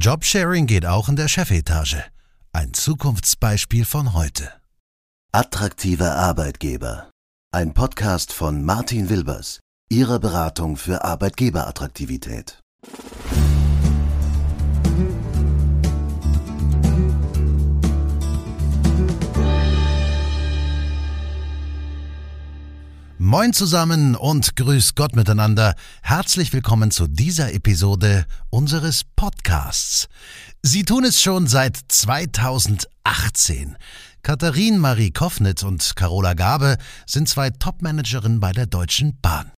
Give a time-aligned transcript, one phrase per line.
[0.00, 2.04] Jobsharing geht auch in der Chefetage.
[2.52, 4.52] Ein Zukunftsbeispiel von heute.
[5.32, 7.10] Attraktive Arbeitgeber.
[7.52, 9.58] Ein Podcast von Martin Wilbers,
[9.90, 12.60] Ihrer Beratung für Arbeitgeberattraktivität.
[23.20, 25.74] Moin zusammen und grüß Gott miteinander.
[26.02, 30.06] Herzlich willkommen zu dieser Episode unseres Podcasts.
[30.62, 33.76] Sie tun es schon seit 2018.
[34.22, 36.76] Katharin Marie Koffnit und Carola Gabe
[37.06, 39.50] sind zwei Topmanagerinnen bei der Deutschen Bahn.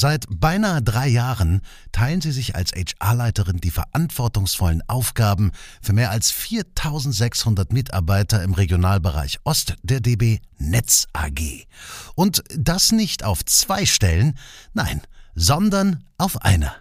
[0.00, 5.50] Seit beinahe drei Jahren teilen sie sich als HR-Leiterin die verantwortungsvollen Aufgaben
[5.82, 11.66] für mehr als 4600 Mitarbeiter im Regionalbereich Ost der DB Netz AG.
[12.14, 14.38] Und das nicht auf zwei Stellen,
[14.72, 15.02] nein,
[15.34, 16.76] sondern auf einer.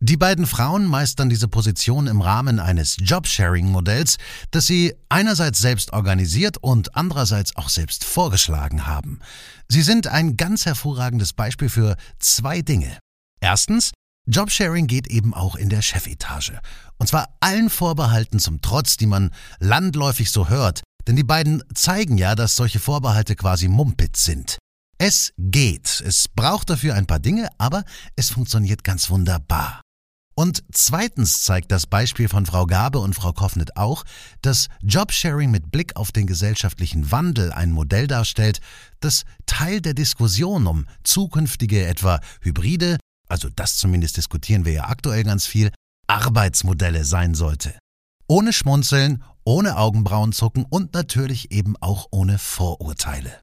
[0.00, 4.18] Die beiden Frauen meistern diese Position im Rahmen eines Jobsharing-Modells,
[4.50, 9.20] das sie einerseits selbst organisiert und andererseits auch selbst vorgeschlagen haben.
[9.68, 12.98] Sie sind ein ganz hervorragendes Beispiel für zwei Dinge.
[13.40, 13.92] Erstens,
[14.26, 16.60] Jobsharing geht eben auch in der Chefetage.
[16.98, 22.18] Und zwar allen Vorbehalten zum Trotz, die man landläufig so hört, denn die beiden zeigen
[22.18, 24.58] ja, dass solche Vorbehalte quasi Mumpitz sind.
[24.98, 26.02] Es geht.
[26.06, 29.82] Es braucht dafür ein paar Dinge, aber es funktioniert ganz wunderbar.
[30.38, 34.04] Und zweitens zeigt das Beispiel von Frau Gabe und Frau Koffnet auch,
[34.42, 38.60] dass Jobsharing mit Blick auf den gesellschaftlichen Wandel ein Modell darstellt,
[39.00, 42.98] das Teil der Diskussion um zukünftige etwa hybride,
[43.28, 45.70] also das zumindest diskutieren wir ja aktuell ganz viel,
[46.06, 47.78] Arbeitsmodelle sein sollte.
[48.28, 53.40] Ohne Schmunzeln, ohne Augenbrauenzucken und natürlich eben auch ohne Vorurteile.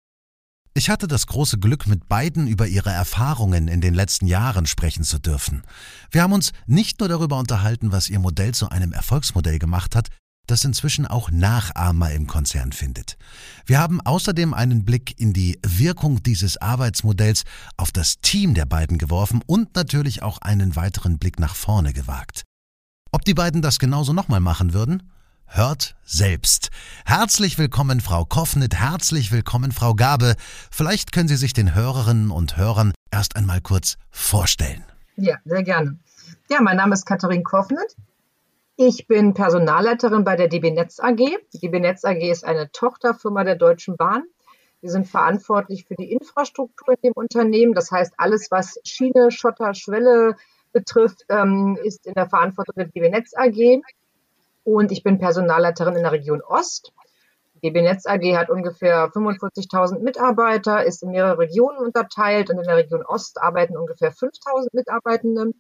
[0.76, 5.04] Ich hatte das große Glück, mit beiden über ihre Erfahrungen in den letzten Jahren sprechen
[5.04, 5.62] zu dürfen.
[6.10, 10.10] Wir haben uns nicht nur darüber unterhalten, was ihr Modell zu einem Erfolgsmodell gemacht hat,
[10.48, 13.18] das inzwischen auch Nachahmer im Konzern findet.
[13.68, 17.44] Wir haben außerdem einen Blick in die Wirkung dieses Arbeitsmodells
[17.78, 22.42] auf das Team der beiden geworfen und natürlich auch einen weiteren Blick nach vorne gewagt.
[23.12, 25.04] Ob die beiden das genauso nochmal machen würden?
[25.46, 26.70] Hört selbst.
[27.06, 30.36] Herzlich willkommen, Frau Koffnit, herzlich willkommen, Frau Gabe.
[30.72, 34.84] Vielleicht können Sie sich den Hörerinnen und Hörern erst einmal kurz vorstellen.
[35.16, 36.00] Ja, sehr gerne.
[36.50, 37.96] Ja, mein Name ist Katharin Koffnit.
[38.76, 41.18] Ich bin Personalleiterin bei der DB Netz AG.
[41.54, 44.24] Die DB Netz AG ist eine Tochterfirma der Deutschen Bahn.
[44.82, 47.74] Wir sind verantwortlich für die Infrastruktur in dem Unternehmen.
[47.74, 50.36] Das heißt, alles, was Schiene, Schotter, Schwelle
[50.72, 53.82] betrifft, ähm, ist in der Verantwortung der DB Netz AG
[54.64, 56.94] und ich bin Personalleiterin in der Region Ost.
[57.56, 62.64] Die DB Netz AG hat ungefähr 45.000 Mitarbeiter, ist in mehrere Regionen unterteilt und in
[62.64, 65.52] der Region Ost arbeiten ungefähr 5.000 Mitarbeitende.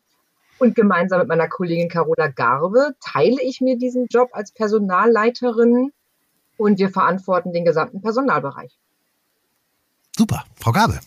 [0.59, 5.91] Und gemeinsam mit meiner Kollegin Carola Garbe teile ich mir diesen Job als Personalleiterin
[6.57, 8.77] und wir verantworten den gesamten Personalbereich.
[10.15, 10.99] Super, Frau Garbe.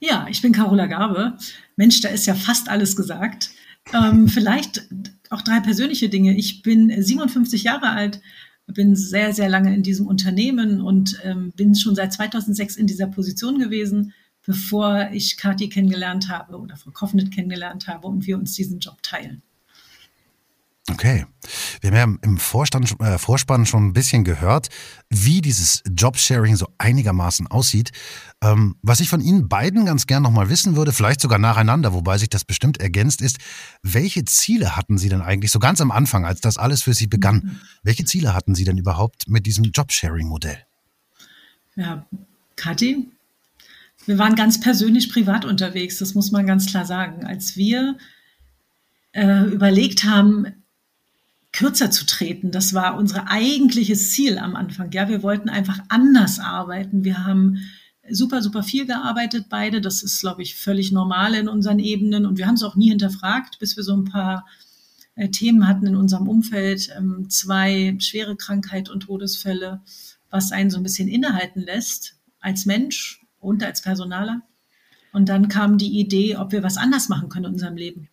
[0.00, 1.34] Ja, ich bin Carola Garbe.
[1.76, 3.50] Mensch, da ist ja fast alles gesagt.
[3.92, 4.88] Ähm, vielleicht
[5.34, 6.36] auch drei persönliche Dinge.
[6.36, 8.20] Ich bin 57 Jahre alt,
[8.66, 13.06] bin sehr, sehr lange in diesem Unternehmen und ähm, bin schon seit 2006 in dieser
[13.06, 14.14] Position gewesen,
[14.46, 19.02] bevor ich Kathi kennengelernt habe oder Frau Koffnet kennengelernt habe und wir uns diesen Job
[19.02, 19.42] teilen.
[20.90, 21.24] Okay.
[21.80, 24.68] Wir haben ja im Vorstand, äh, Vorspann schon ein bisschen gehört,
[25.08, 27.90] wie dieses Jobsharing so einigermaßen aussieht.
[28.42, 32.18] Ähm, was ich von Ihnen beiden ganz gern nochmal wissen würde, vielleicht sogar nacheinander, wobei
[32.18, 33.38] sich das bestimmt ergänzt ist,
[33.82, 37.06] welche Ziele hatten Sie denn eigentlich so ganz am Anfang, als das alles für Sie
[37.06, 37.36] begann?
[37.36, 37.60] Mhm.
[37.82, 40.58] Welche Ziele hatten Sie denn überhaupt mit diesem Jobsharing-Modell?
[41.76, 42.06] Ja,
[42.56, 43.08] Kathi,
[44.04, 47.24] wir waren ganz persönlich privat unterwegs, das muss man ganz klar sagen.
[47.24, 47.96] Als wir
[49.12, 50.63] äh, überlegt haben,
[51.54, 52.50] kürzer zu treten.
[52.50, 54.90] Das war unser eigentliches Ziel am Anfang.
[54.90, 57.04] Ja, wir wollten einfach anders arbeiten.
[57.04, 57.58] Wir haben
[58.10, 59.80] super, super viel gearbeitet, beide.
[59.80, 62.26] Das ist, glaube ich, völlig normal in unseren Ebenen.
[62.26, 64.46] Und wir haben es auch nie hinterfragt, bis wir so ein paar
[65.14, 66.90] äh, Themen hatten in unserem Umfeld.
[66.98, 69.80] Ähm, zwei schwere Krankheit und Todesfälle,
[70.30, 74.42] was einen so ein bisschen innehalten lässt als Mensch und als Personaler.
[75.12, 78.08] Und dann kam die Idee, ob wir was anders machen können in unserem Leben.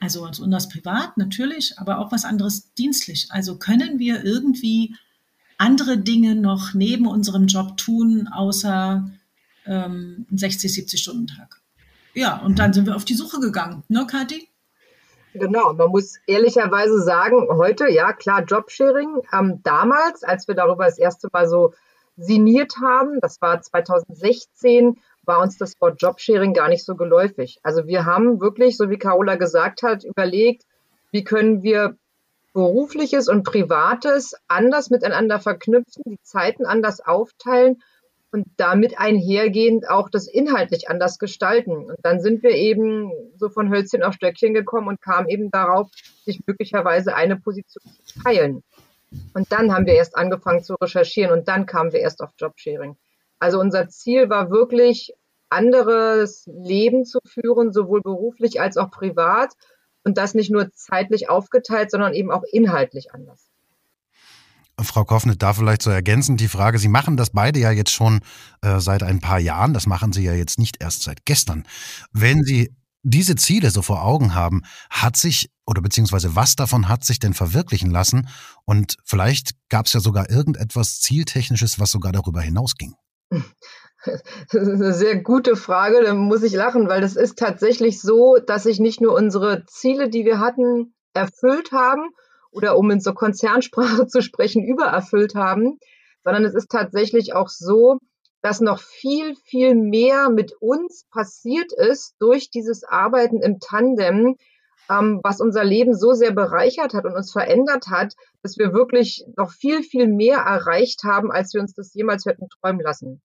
[0.00, 3.28] Also und das privat natürlich, aber auch was anderes dienstlich.
[3.30, 4.96] Also können wir irgendwie
[5.58, 9.10] andere Dinge noch neben unserem Job tun, außer
[9.66, 11.60] ähm, 60, 70 Stunden Tag.
[12.14, 14.48] Ja, und dann sind wir auf die Suche gegangen, ne, Kathi?
[15.34, 19.20] Genau, man muss ehrlicherweise sagen, heute, ja klar, Jobsharing.
[19.32, 21.72] Ähm, damals, als wir darüber das erste Mal so
[22.16, 27.60] sinniert haben, das war 2016, war uns das Wort Jobsharing gar nicht so geläufig.
[27.62, 30.64] Also wir haben wirklich, so wie Carola gesagt hat, überlegt,
[31.12, 31.96] wie können wir
[32.52, 37.80] Berufliches und Privates anders miteinander verknüpfen, die Zeiten anders aufteilen
[38.32, 41.72] und damit einhergehend auch das inhaltlich anders gestalten.
[41.72, 45.88] Und dann sind wir eben so von Hölzchen auf Stöckchen gekommen und kamen eben darauf,
[46.24, 48.62] sich möglicherweise eine Position zu teilen.
[49.34, 52.96] Und dann haben wir erst angefangen zu recherchieren und dann kamen wir erst auf Jobsharing.
[53.40, 55.12] Also unser Ziel war wirklich,
[55.50, 59.52] anderes Leben zu führen, sowohl beruflich als auch privat.
[60.04, 63.50] Und das nicht nur zeitlich aufgeteilt, sondern eben auch inhaltlich anders.
[64.80, 68.20] Frau Koffnet, da vielleicht so ergänzend die Frage, Sie machen das beide ja jetzt schon
[68.62, 71.66] äh, seit ein paar Jahren, das machen Sie ja jetzt nicht erst seit gestern.
[72.12, 77.04] Wenn Sie diese Ziele so vor Augen haben, hat sich oder beziehungsweise was davon hat
[77.04, 78.28] sich denn verwirklichen lassen?
[78.64, 82.94] Und vielleicht gab es ja sogar irgendetwas Zieltechnisches, was sogar darüber hinausging.
[84.52, 88.38] Das ist eine sehr gute Frage, da muss ich lachen, weil das ist tatsächlich so,
[88.38, 92.10] dass sich nicht nur unsere Ziele, die wir hatten, erfüllt haben
[92.50, 95.78] oder um in so Konzernsprache zu sprechen, übererfüllt haben,
[96.24, 97.98] sondern es ist tatsächlich auch so,
[98.42, 104.36] dass noch viel, viel mehr mit uns passiert ist durch dieses Arbeiten im Tandem,
[104.90, 109.24] ähm, was unser Leben so sehr bereichert hat und uns verändert hat, dass wir wirklich
[109.36, 113.22] noch viel, viel mehr erreicht haben, als wir uns das jemals hätten träumen lassen.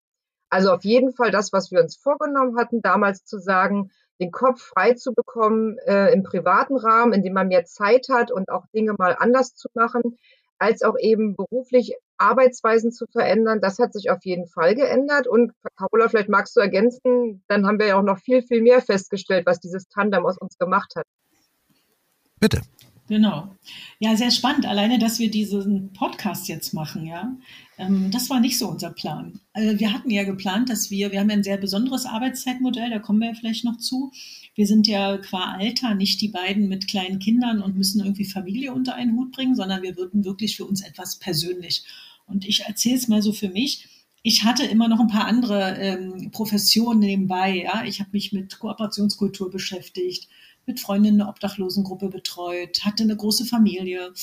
[0.49, 3.89] Also auf jeden Fall das, was wir uns vorgenommen hatten, damals zu sagen,
[4.21, 8.31] den Kopf frei zu bekommen äh, im privaten Rahmen, in dem man mehr Zeit hat
[8.31, 10.17] und auch Dinge mal anders zu machen,
[10.57, 13.59] als auch eben beruflich Arbeitsweisen zu verändern.
[13.59, 15.27] Das hat sich auf jeden Fall geändert.
[15.27, 18.81] Und Carola, vielleicht magst du ergänzen, dann haben wir ja auch noch viel, viel mehr
[18.81, 21.05] festgestellt, was dieses Tandem aus uns gemacht hat.
[22.45, 22.61] Bitte.
[23.07, 23.55] Genau.
[23.97, 24.67] Ja, sehr spannend.
[24.67, 27.35] Alleine, dass wir diesen Podcast jetzt machen, ja.
[27.79, 29.39] Ähm, das war nicht so unser Plan.
[29.53, 32.99] Also wir hatten ja geplant, dass wir, wir haben ja ein sehr besonderes Arbeitszeitmodell, da
[32.99, 34.11] kommen wir ja vielleicht noch zu.
[34.53, 38.75] Wir sind ja qua Alter nicht die beiden mit kleinen Kindern und müssen irgendwie Familie
[38.75, 41.83] unter einen Hut bringen, sondern wir würden wirklich für uns etwas persönlich.
[42.27, 43.87] Und ich erzähle es mal so für mich.
[44.21, 47.63] Ich hatte immer noch ein paar andere ähm, Professionen nebenbei.
[47.63, 50.27] Ja, ich habe mich mit Kooperationskultur beschäftigt
[50.65, 54.13] mit Freundinnen eine Obdachlosengruppe betreut, hatte eine große Familie.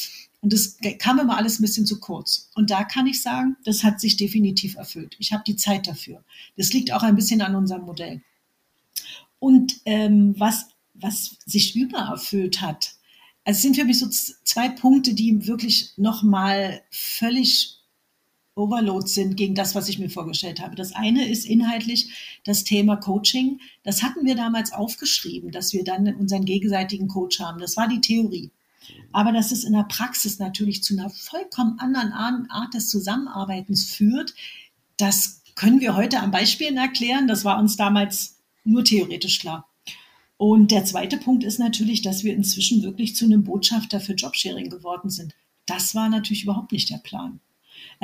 [0.41, 2.51] Und das kam immer alles ein bisschen zu kurz.
[2.55, 5.17] Und da kann ich sagen, das hat sich definitiv erfüllt.
[5.19, 6.25] Ich habe die Zeit dafür.
[6.57, 8.23] Das liegt auch ein bisschen an unserem Modell.
[9.39, 12.95] Und ähm, was, was sich übererfüllt hat,
[13.45, 17.82] also es sind für mich so zwei Punkte, die wirklich nochmal völlig
[18.55, 20.77] Overload sind gegen das, was ich mir vorgestellt habe.
[20.77, 23.61] Das eine ist inhaltlich das Thema Coaching.
[23.83, 27.61] Das hatten wir damals aufgeschrieben, dass wir dann unseren gegenseitigen Coach haben.
[27.61, 28.51] Das war die Theorie.
[29.13, 34.35] Aber dass es in der Praxis natürlich zu einer vollkommen anderen Art des Zusammenarbeitens führt,
[34.97, 37.29] das können wir heute am Beispielen erklären.
[37.29, 39.69] Das war uns damals nur theoretisch klar.
[40.37, 44.71] Und der zweite Punkt ist natürlich, dass wir inzwischen wirklich zu einem Botschafter für Jobsharing
[44.71, 45.35] geworden sind.
[45.67, 47.41] Das war natürlich überhaupt nicht der Plan.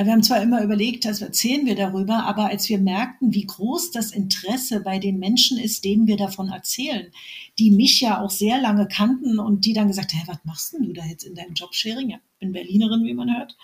[0.04, 3.90] Wir haben zwar immer überlegt, also erzählen wir darüber, aber als wir merkten, wie groß
[3.90, 7.08] das Interesse bei den Menschen ist, denen wir davon erzählen,
[7.58, 10.84] die mich ja auch sehr lange kannten und die dann gesagt haben, was machst denn
[10.84, 12.10] du da jetzt in deinem Jobsharing?
[12.10, 13.56] Ja, bin Berlinerin, wie man hört.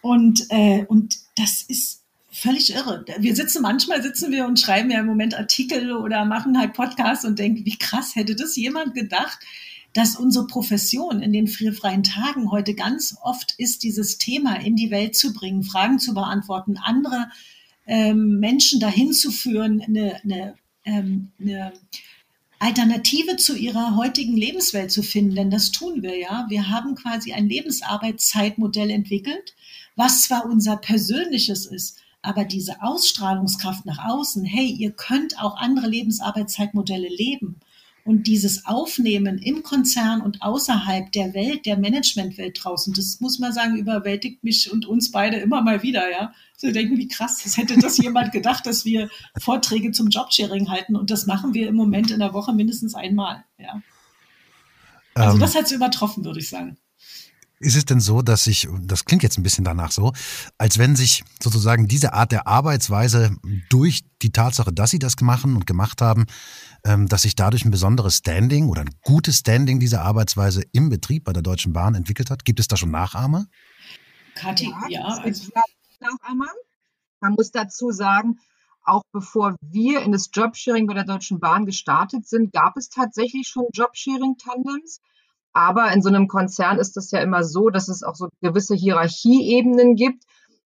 [0.00, 3.04] Und, äh, und das ist völlig irre.
[3.18, 7.26] Wir sitzen, manchmal sitzen wir und schreiben ja im Moment Artikel oder machen halt Podcasts
[7.26, 9.38] und denken, wie krass hätte das jemand gedacht,
[9.92, 14.90] dass unsere Profession in den freien Tagen heute ganz oft ist, dieses Thema in die
[14.90, 17.30] Welt zu bringen, Fragen zu beantworten, andere
[17.86, 21.72] ähm, Menschen dahin zu führen, eine, eine, ähm, eine
[22.58, 25.34] Alternative zu ihrer heutigen Lebenswelt zu finden.
[25.34, 26.46] Denn das tun wir ja.
[26.48, 29.54] Wir haben quasi ein Lebensarbeitszeitmodell entwickelt,
[29.96, 35.88] was zwar unser persönliches ist, aber diese Ausstrahlungskraft nach außen, hey, ihr könnt auch andere
[35.88, 37.60] Lebensarbeitszeitmodelle leben
[38.04, 43.52] und dieses Aufnehmen im Konzern und außerhalb der Welt, der Managementwelt draußen, das muss man
[43.52, 46.32] sagen, überwältigt mich und uns beide immer mal wieder, ja.
[46.56, 50.96] So denken, wie krass, das hätte das jemand gedacht, dass wir Vorträge zum Jobsharing halten
[50.96, 53.82] und das machen wir im Moment in der Woche mindestens einmal, ja.
[55.14, 56.76] Also ähm, das hat es übertroffen, würde ich sagen.
[57.62, 60.12] Ist es denn so, dass sich, das klingt jetzt ein bisschen danach so,
[60.58, 63.36] als wenn sich sozusagen diese Art der Arbeitsweise
[63.70, 66.26] durch die Tatsache, dass Sie das machen und gemacht haben,
[66.84, 71.24] ähm, dass sich dadurch ein besonderes Standing oder ein gutes Standing dieser Arbeitsweise im Betrieb
[71.24, 72.44] bei der Deutschen Bahn entwickelt hat?
[72.44, 73.46] Gibt es da schon Nachahmer?
[74.34, 74.88] Kathi, ja.
[74.88, 75.50] ja also
[76.00, 76.48] Nachahmer.
[77.20, 78.38] Man muss dazu sagen,
[78.84, 83.46] auch bevor wir in das Jobsharing bei der Deutschen Bahn gestartet sind, gab es tatsächlich
[83.46, 85.00] schon Jobsharing-Tandems.
[85.52, 88.74] Aber in so einem Konzern ist es ja immer so, dass es auch so gewisse
[88.74, 90.24] Hierarchieebenen gibt.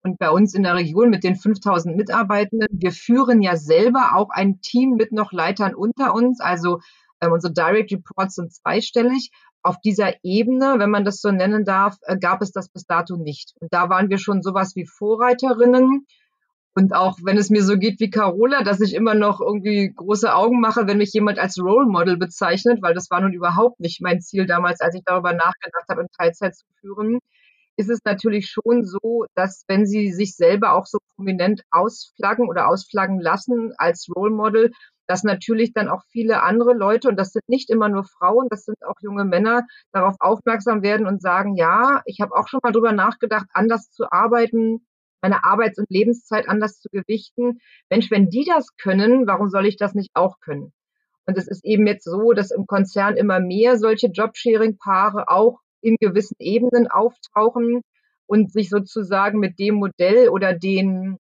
[0.04, 4.30] Und bei uns in der Region mit den 5000 Mitarbeitenden, wir führen ja selber auch
[4.32, 6.40] ein Team mit noch Leitern unter uns.
[6.42, 6.80] Also
[7.22, 9.32] Ähm, unsere Direct Reports sind zweistellig.
[9.64, 13.16] Auf dieser Ebene, wenn man das so nennen darf, äh, gab es das bis dato
[13.16, 13.54] nicht.
[13.60, 16.08] Und da waren wir schon sowas wie Vorreiterinnen.
[16.74, 20.34] Und auch wenn es mir so geht wie Carola, dass ich immer noch irgendwie große
[20.34, 24.02] Augen mache, wenn mich jemand als Role Model bezeichnet, weil das war nun überhaupt nicht
[24.02, 27.20] mein Ziel damals, als ich darüber nachgedacht habe, in Teilzeit zu führen,
[27.76, 32.68] ist es natürlich schon so, dass wenn sie sich selber auch so prominent ausflaggen oder
[32.68, 34.72] ausflaggen lassen als Role Model,
[35.08, 38.64] dass natürlich dann auch viele andere Leute, und das sind nicht immer nur Frauen, das
[38.64, 42.72] sind auch junge Männer, darauf aufmerksam werden und sagen, ja, ich habe auch schon mal
[42.72, 44.86] drüber nachgedacht, anders zu arbeiten,
[45.22, 47.60] meine Arbeits- und Lebenszeit anders zu gewichten.
[47.90, 50.74] Mensch, wenn die das können, warum soll ich das nicht auch können?
[51.26, 55.96] Und es ist eben jetzt so, dass im Konzern immer mehr solche Jobsharing-Paare auch in
[56.00, 57.82] gewissen Ebenen auftauchen
[58.26, 61.18] und sich sozusagen mit dem Modell oder den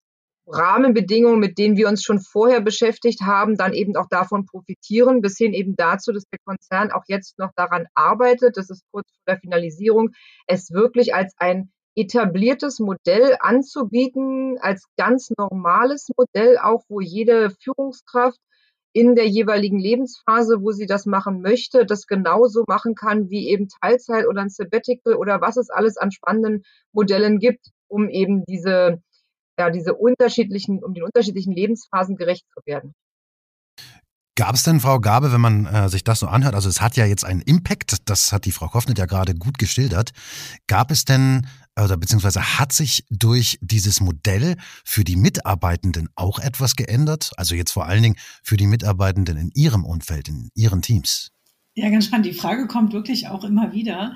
[0.52, 5.38] Rahmenbedingungen, mit denen wir uns schon vorher beschäftigt haben, dann eben auch davon profitieren, bis
[5.38, 9.36] hin eben dazu, dass der Konzern auch jetzt noch daran arbeitet, das ist kurz vor
[9.36, 10.10] der Finalisierung,
[10.48, 18.40] es wirklich als ein etabliertes Modell anzubieten, als ganz normales Modell, auch wo jede Führungskraft
[18.94, 23.68] in der jeweiligen Lebensphase, wo sie das machen möchte, das genauso machen kann wie eben
[23.82, 29.02] Teilzeit oder ein Sabbatical oder was es alles an spannenden Modellen gibt, um eben diese
[29.60, 32.94] ja, diese unterschiedlichen, um den unterschiedlichen Lebensphasen gerecht zu werden.
[34.40, 36.96] Gab es denn, Frau Gabe, wenn man äh, sich das so anhört, also es hat
[36.96, 40.12] ja jetzt einen Impact, das hat die Frau Koffnet ja gerade gut geschildert.
[40.66, 41.46] Gab es denn,
[41.78, 44.56] oder beziehungsweise hat sich durch dieses Modell
[44.86, 47.32] für die Mitarbeitenden auch etwas geändert?
[47.36, 51.32] Also jetzt vor allen Dingen für die Mitarbeitenden in ihrem Umfeld, in ihren Teams?
[51.74, 52.28] Ja, ganz spannend.
[52.28, 54.16] Die Frage kommt wirklich auch immer wieder.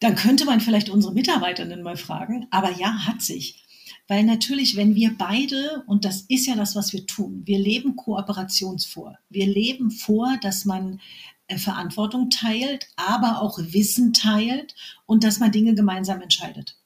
[0.00, 3.65] Dann könnte man vielleicht unsere Mitarbeitenden mal fragen, aber ja, hat sich.
[4.08, 7.96] Weil natürlich, wenn wir beide, und das ist ja das, was wir tun, wir leben
[7.96, 9.18] Kooperationsvor.
[9.28, 11.00] Wir leben vor, dass man
[11.48, 14.74] äh, Verantwortung teilt, aber auch Wissen teilt
[15.06, 16.76] und dass man Dinge gemeinsam entscheidet.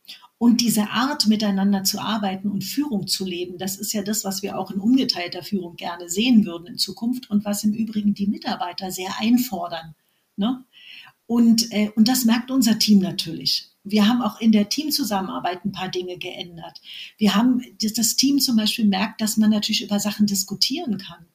[0.43, 4.43] Und diese Art, miteinander zu arbeiten und Führung zu leben, das ist ja das, was
[4.43, 8.27] wir auch in ungeteilter Führung gerne sehen würden in Zukunft und was im Übrigen die
[8.27, 9.95] Mitarbeiter sehr einfordern.
[10.37, 10.65] Ne?
[11.27, 13.69] Und, äh, und das merkt unser Team natürlich.
[13.91, 16.81] Wir haben auch in der Teamzusammenarbeit ein paar Dinge geändert.
[17.19, 21.27] Wir haben, das Team zum Beispiel merkt, dass man natürlich über Sachen diskutieren kann.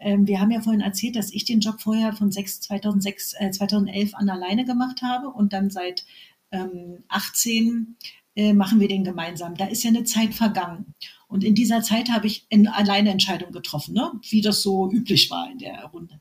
[0.00, 3.50] Ähm, wir haben ja vorhin erzählt, dass ich den Job vorher von 6, 2006, äh,
[3.50, 6.04] 2011 an alleine gemacht habe und dann seit
[6.52, 7.96] ähm, 18
[8.36, 9.56] äh, machen wir den gemeinsam.
[9.56, 10.94] Da ist ja eine Zeit vergangen.
[11.26, 14.12] Und in dieser Zeit habe ich eine alleine Entscheidung getroffen, ne?
[14.30, 16.20] wie das so üblich war in der Runde.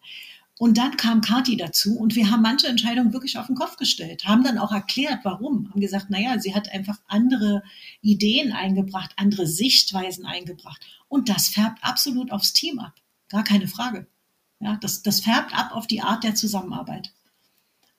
[0.59, 4.25] Und dann kam Kati dazu und wir haben manche Entscheidungen wirklich auf den Kopf gestellt,
[4.25, 5.69] haben dann auch erklärt, warum.
[5.69, 7.61] Haben gesagt, naja, sie hat einfach andere
[8.01, 10.81] Ideen eingebracht, andere Sichtweisen eingebracht.
[11.07, 12.93] Und das färbt absolut aufs Team ab.
[13.29, 14.07] Gar keine Frage.
[14.59, 17.13] Ja, das, das färbt ab auf die Art der Zusammenarbeit.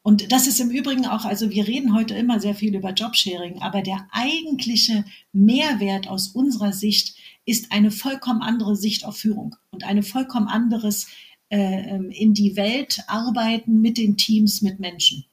[0.02, 3.60] Und das ist im Übrigen auch, also wir reden heute immer sehr viel über Jobsharing,
[3.60, 9.84] aber der eigentliche Mehrwert aus unserer Sicht ist eine vollkommen andere Sicht auf Führung und
[9.84, 11.08] eine vollkommen anderes
[11.50, 15.24] äh, ähm, in die Welt arbeiten mit den Teams, mit Menschen.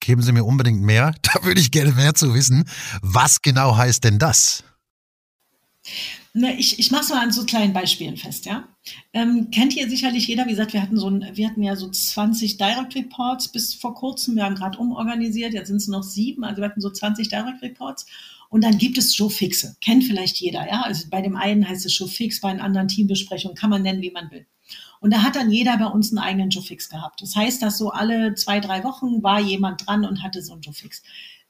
[0.00, 1.14] Geben Sie mir unbedingt mehr.
[1.22, 2.64] Da würde ich gerne mehr zu wissen.
[3.02, 4.64] Was genau heißt denn das?
[6.32, 8.68] Ne, ich ich mache es mal an so kleinen Beispielen fest, ja.
[9.12, 11.88] Ähm, kennt ihr sicherlich jeder, wie gesagt, wir hatten so ein, wir hatten ja so
[11.88, 16.44] 20 Direct Reports bis vor kurzem, wir haben gerade umorganisiert, jetzt sind es noch sieben,
[16.44, 18.06] also wir hatten so 20 Direct Reports.
[18.48, 19.76] Und dann gibt es Show Fixe.
[19.80, 20.82] Kennt vielleicht jeder, ja.
[20.82, 24.02] Also bei dem einen heißt es Show Fix, bei einem anderen Teambesprechung, kann man nennen,
[24.02, 24.46] wie man will.
[25.00, 27.22] Und da hat dann jeder bei uns einen eigenen Joe-Fix gehabt.
[27.22, 30.62] Das heißt, dass so alle zwei, drei Wochen war jemand dran und hatte so einen
[30.62, 31.02] Joe-Fix.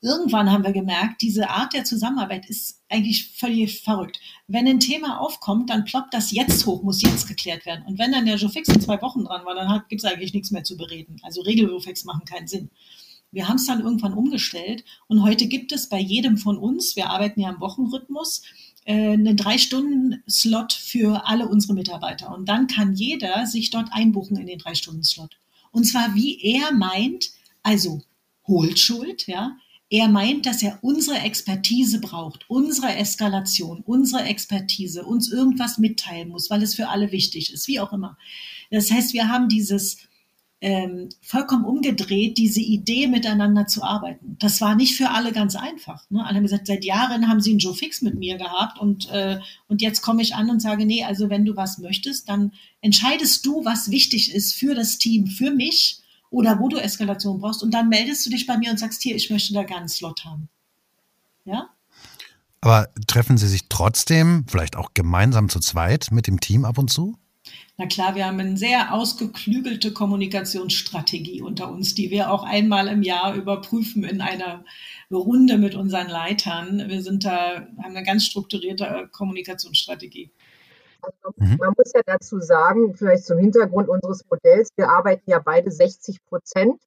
[0.03, 4.21] Irgendwann haben wir gemerkt, diese Art der Zusammenarbeit ist eigentlich völlig verrückt.
[4.47, 7.85] Wenn ein Thema aufkommt, dann ploppt das jetzt hoch, muss jetzt geklärt werden.
[7.87, 10.51] Und wenn dann der Joe-Fix in zwei Wochen dran war, dann gibt es eigentlich nichts
[10.51, 11.17] mehr zu bereden.
[11.23, 12.71] Also Regel-Joe-Fix machen keinen Sinn.
[13.33, 17.11] Wir haben es dann irgendwann umgestellt und heute gibt es bei jedem von uns, wir
[17.11, 18.43] arbeiten ja im Wochenrhythmus,
[18.87, 22.35] einen Drei-Stunden-Slot für alle unsere Mitarbeiter.
[22.35, 25.39] Und dann kann jeder sich dort einbuchen in den Drei-Stunden-Slot.
[25.73, 27.31] Und zwar wie er meint,
[27.63, 28.03] also
[28.47, 29.57] Hohlschuld, ja.
[29.89, 36.51] Er meint, dass er unsere Expertise braucht, unsere Eskalation, unsere Expertise, uns irgendwas mitteilen muss,
[36.51, 38.19] weil es für alle wichtig ist, wie auch immer.
[38.71, 39.99] Das heißt, wir haben dieses
[40.61, 44.37] ähm, vollkommen umgedreht, diese Idee miteinander zu arbeiten.
[44.39, 46.09] Das war nicht für alle ganz einfach.
[46.11, 46.25] Ne?
[46.25, 49.39] Alle haben gesagt, seit Jahren haben sie einen Joe Fix mit mir gehabt und, äh,
[49.69, 53.45] und jetzt komme ich an und sage, nee, also wenn du was möchtest, dann entscheidest
[53.45, 57.75] du, was wichtig ist für das Team, für mich oder wo du Eskalation brauchst und
[57.75, 60.25] dann meldest du dich bei mir und sagst, hier, ich möchte da gerne einen Slot
[60.25, 60.49] haben.
[61.45, 61.69] Ja?
[62.63, 66.91] Aber treffen Sie sich trotzdem, vielleicht auch gemeinsam zu zweit mit dem Team ab und
[66.91, 67.17] zu?
[67.79, 73.03] Na klar, wir haben eine sehr ausgeklügelte Kommunikationsstrategie unter uns, die wir auch einmal im
[73.03, 74.65] Jahr überprüfen in einer
[75.11, 76.89] Runde mit unseren Leitern.
[76.89, 80.33] Wir sind da, haben eine ganz strukturierte Kommunikationsstrategie.
[81.03, 81.59] Also, mhm.
[81.61, 86.25] Man muss ja dazu sagen, vielleicht zum Hintergrund unseres Modells, wir arbeiten ja beide 60
[86.25, 86.81] Prozent.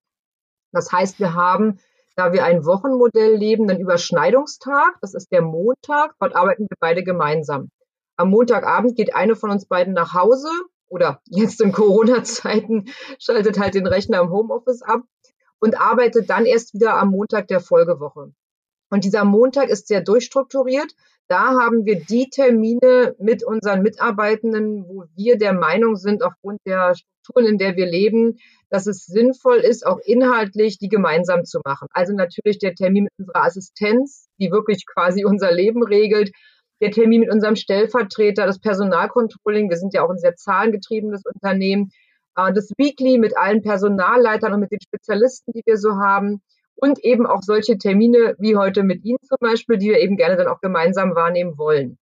[0.71, 1.77] Das heißt, wir haben,
[2.15, 4.97] da wir ein Wochenmodell leben, einen Überschneidungstag.
[5.01, 6.15] Das ist der Montag.
[6.19, 7.69] Dort arbeiten wir beide gemeinsam.
[8.17, 10.49] Am Montagabend geht eine von uns beiden nach Hause
[10.89, 12.85] oder jetzt in Corona-Zeiten
[13.19, 15.01] schaltet halt den Rechner im Homeoffice ab
[15.59, 18.33] und arbeitet dann erst wieder am Montag der Folgewoche.
[18.89, 20.93] Und dieser Montag ist sehr durchstrukturiert.
[21.27, 26.95] Da haben wir die Termine mit unseren Mitarbeitenden, wo wir der Meinung sind, aufgrund der
[26.95, 28.39] Strukturen, in der wir leben,
[28.71, 31.87] dass es sinnvoll ist, auch inhaltlich die gemeinsam zu machen.
[31.91, 36.31] Also natürlich der Termin mit unserer Assistenz, die wirklich quasi unser Leben regelt,
[36.81, 41.91] der Termin mit unserem Stellvertreter, das Personalcontrolling, wir sind ja auch ein sehr zahlengetriebenes Unternehmen,
[42.35, 46.41] äh, das Weekly mit allen Personalleitern und mit den Spezialisten, die wir so haben
[46.75, 50.37] und eben auch solche Termine wie heute mit Ihnen zum Beispiel, die wir eben gerne
[50.37, 51.97] dann auch gemeinsam wahrnehmen wollen.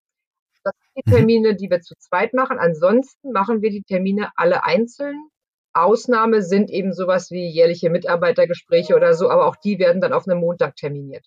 [0.64, 1.16] Das sind die mhm.
[1.16, 2.58] Termine, die wir zu zweit machen.
[2.58, 5.28] Ansonsten machen wir die Termine alle einzeln.
[5.72, 10.26] Ausnahme sind eben sowas wie jährliche Mitarbeitergespräche oder so, aber auch die werden dann auf
[10.26, 11.26] einem Montag terminiert.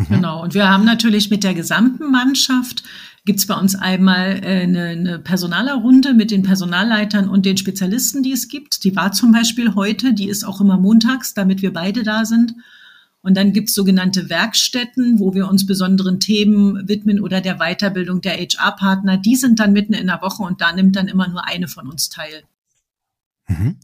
[0.00, 0.14] Mhm.
[0.16, 0.42] Genau.
[0.42, 2.82] Und wir haben natürlich mit der gesamten Mannschaft
[3.26, 8.22] gibt es bei uns einmal äh, eine, eine Personalerrunde mit den Personalleitern und den Spezialisten,
[8.22, 8.82] die es gibt.
[8.84, 12.54] Die war zum Beispiel heute, die ist auch immer montags, damit wir beide da sind.
[13.22, 18.22] Und dann gibt es sogenannte Werkstätten, wo wir uns besonderen Themen widmen oder der Weiterbildung
[18.22, 19.18] der HR-Partner.
[19.18, 21.86] Die sind dann mitten in der Woche und da nimmt dann immer nur eine von
[21.86, 22.44] uns teil.
[23.48, 23.76] Mhm.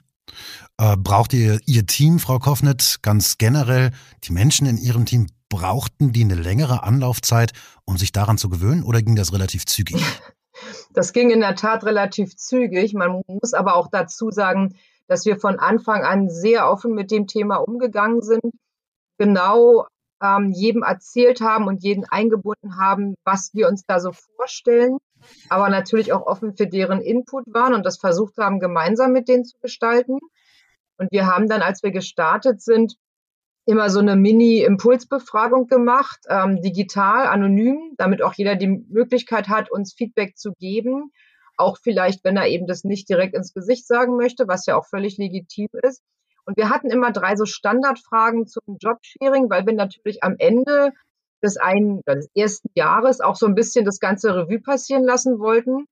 [0.78, 3.90] Äh, braucht ihr Ihr Team, Frau Koffnet, ganz generell,
[4.24, 7.52] die Menschen in Ihrem Team, brauchten die eine längere Anlaufzeit,
[7.86, 9.96] um sich daran zu gewöhnen oder ging das relativ zügig?
[10.94, 12.94] Das ging in der Tat relativ zügig.
[12.94, 14.74] Man muss aber auch dazu sagen,
[15.06, 18.54] dass wir von Anfang an sehr offen mit dem Thema umgegangen sind,
[19.18, 19.86] genau
[20.22, 24.96] ähm, jedem erzählt haben und jeden eingebunden haben, was wir uns da so vorstellen,
[25.50, 29.44] aber natürlich auch offen für deren Input waren und das versucht haben, gemeinsam mit denen
[29.44, 30.18] zu gestalten.
[30.96, 32.96] Und wir haben dann, als wir gestartet sind,
[33.66, 39.92] immer so eine Mini-Impulsbefragung gemacht, ähm, digital, anonym, damit auch jeder die Möglichkeit hat, uns
[39.92, 41.12] Feedback zu geben.
[41.56, 44.86] Auch vielleicht, wenn er eben das nicht direkt ins Gesicht sagen möchte, was ja auch
[44.86, 46.02] völlig legitim ist.
[46.44, 50.92] Und wir hatten immer drei so Standardfragen zum Jobsharing, weil wir natürlich am Ende
[51.42, 55.86] des, einen, des ersten Jahres auch so ein bisschen das ganze Revue passieren lassen wollten.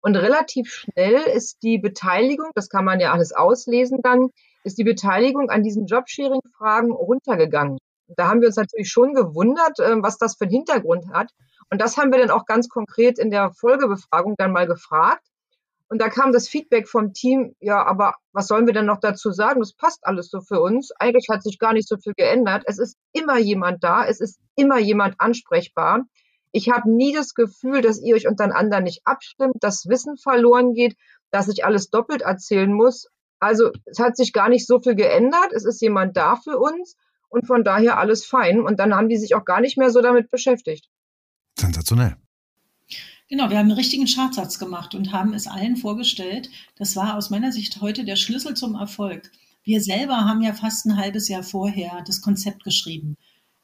[0.00, 4.30] Und relativ schnell ist die Beteiligung, das kann man ja alles auslesen dann,
[4.64, 7.78] ist die Beteiligung an diesen Jobsharing-Fragen runtergegangen.
[8.08, 11.30] Da haben wir uns natürlich schon gewundert, ähm, was das für einen Hintergrund hat.
[11.70, 15.26] Und das haben wir dann auch ganz konkret in der Folgebefragung dann mal gefragt.
[15.90, 19.30] Und da kam das Feedback vom Team, ja, aber was sollen wir denn noch dazu
[19.32, 19.60] sagen?
[19.60, 20.92] Das passt alles so für uns.
[20.98, 22.62] Eigentlich hat sich gar nicht so viel geändert.
[22.66, 26.04] Es ist immer jemand da, es ist immer jemand ansprechbar.
[26.52, 30.96] Ich habe nie das Gefühl, dass ihr euch untereinander nicht abstimmt, dass Wissen verloren geht,
[31.30, 33.08] dass ich alles doppelt erzählen muss.
[33.40, 35.52] Also es hat sich gar nicht so viel geändert.
[35.52, 36.96] Es ist jemand da für uns
[37.28, 38.60] und von daher alles fein.
[38.60, 40.88] Und dann haben die sich auch gar nicht mehr so damit beschäftigt.
[41.58, 42.16] Sensationell.
[43.28, 46.48] Genau, wir haben einen richtigen Chartsatz gemacht und haben es allen vorgestellt.
[46.76, 49.30] Das war aus meiner Sicht heute der Schlüssel zum Erfolg.
[49.62, 53.18] Wir selber haben ja fast ein halbes Jahr vorher das Konzept geschrieben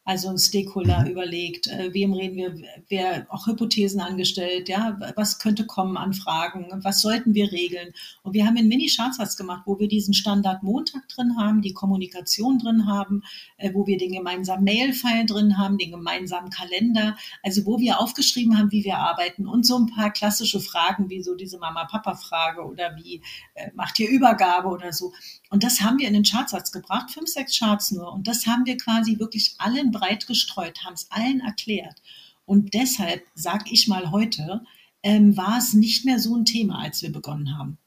[0.04, 1.06] also ein Stakeholder mhm.
[1.06, 2.54] überlegt, äh, wem reden wir,
[2.88, 7.94] wer auch Hypothesen angestellt, ja, was könnte kommen an Fragen, was sollten wir regeln.
[8.22, 12.58] Und wir haben einen Mini-Chartsatz gemacht, wo wir diesen Standard Montag drin haben, die Kommunikation
[12.58, 13.22] drin haben,
[13.56, 18.58] äh, wo wir den gemeinsamen Mail-File drin haben, den gemeinsamen Kalender, also wo wir aufgeschrieben
[18.58, 22.94] haben, wie wir arbeiten und so ein paar klassische Fragen, wie so diese Mama-Papa-Frage oder
[22.96, 23.22] wie
[23.54, 25.12] äh, macht ihr Übergabe oder so.
[25.48, 28.12] Und das haben wir in den Chartsatz gebracht, fünf, sechs Charts nur.
[28.12, 32.02] Und das haben wir quasi wirklich allen breit gestreut, haben es allen erklärt.
[32.44, 34.62] Und deshalb, sage ich mal heute,
[35.02, 37.78] ähm, war es nicht mehr so ein Thema, als wir begonnen haben.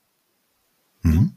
[1.03, 1.33] Mhm.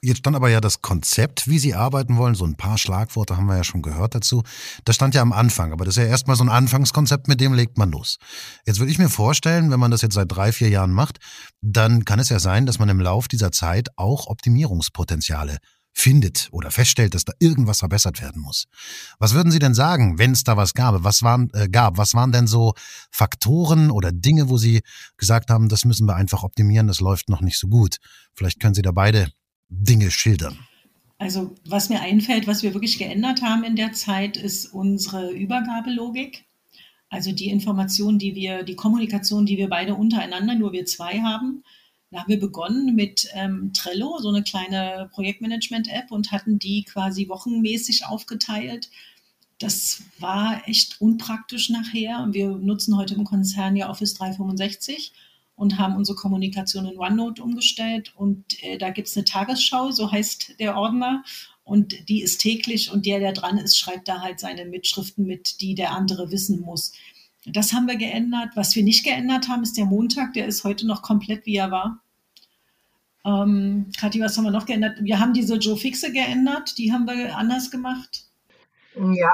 [0.00, 2.34] Jetzt stand aber ja das Konzept, wie Sie arbeiten wollen.
[2.34, 4.42] So ein paar Schlagworte haben wir ja schon gehört dazu.
[4.84, 7.52] Das stand ja am Anfang, aber das ist ja erstmal so ein Anfangskonzept, mit dem
[7.52, 8.18] legt man los.
[8.64, 11.18] Jetzt würde ich mir vorstellen, wenn man das jetzt seit drei, vier Jahren macht,
[11.60, 15.58] dann kann es ja sein, dass man im Lauf dieser Zeit auch Optimierungspotenziale
[15.98, 18.66] findet oder feststellt, dass da irgendwas verbessert werden muss.
[19.18, 21.02] Was würden Sie denn sagen, wenn es da was gab?
[21.04, 21.96] Was waren, äh, gab?
[21.96, 22.74] Was waren denn so
[23.10, 24.82] Faktoren oder Dinge, wo Sie
[25.16, 27.96] gesagt haben, das müssen wir einfach optimieren, das läuft noch nicht so gut?
[28.34, 29.32] Vielleicht können Sie da beide
[29.70, 30.58] Dinge schildern.
[31.16, 36.44] Also was mir einfällt, was wir wirklich geändert haben in der Zeit, ist unsere Übergabelogik.
[37.08, 41.64] Also die Information, die wir, die Kommunikation, die wir beide untereinander, nur wir zwei haben.
[42.10, 47.28] Da haben wir begonnen mit ähm, Trello, so eine kleine Projektmanagement-App und hatten die quasi
[47.28, 48.90] wochenmäßig aufgeteilt.
[49.58, 52.28] Das war echt unpraktisch nachher.
[52.30, 55.12] Wir nutzen heute im Konzern ja Office 365
[55.56, 58.12] und haben unsere Kommunikation in OneNote umgestellt.
[58.14, 61.24] Und äh, da gibt es eine Tagesschau, so heißt der Ordner.
[61.64, 65.60] Und die ist täglich und der, der dran ist, schreibt da halt seine Mitschriften mit,
[65.60, 66.92] die der andere wissen muss.
[67.46, 68.50] Das haben wir geändert.
[68.54, 70.32] Was wir nicht geändert haben, ist der Montag.
[70.34, 72.00] Der ist heute noch komplett, wie er war.
[73.24, 74.98] Ähm, Kathi, was haben wir noch geändert?
[75.00, 76.76] Wir haben diese Joe Fixe geändert.
[76.78, 78.24] Die haben wir anders gemacht.
[78.94, 79.32] Ja,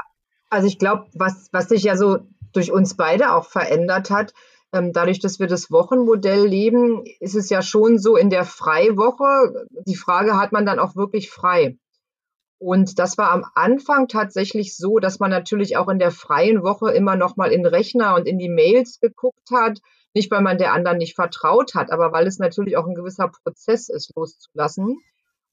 [0.49, 2.19] also ich glaube, was, was sich ja so
[2.53, 4.33] durch uns beide auch verändert hat,
[4.73, 9.67] ähm, dadurch, dass wir das Wochenmodell leben, ist es ja schon so in der Freiwoche,
[9.85, 11.77] die Frage, hat man dann auch wirklich frei?
[12.63, 16.93] Und das war am Anfang tatsächlich so, dass man natürlich auch in der freien Woche
[16.93, 19.79] immer noch mal in Rechner und in die Mails geguckt hat.
[20.13, 23.29] Nicht, weil man der anderen nicht vertraut hat, aber weil es natürlich auch ein gewisser
[23.43, 24.97] Prozess ist, loszulassen.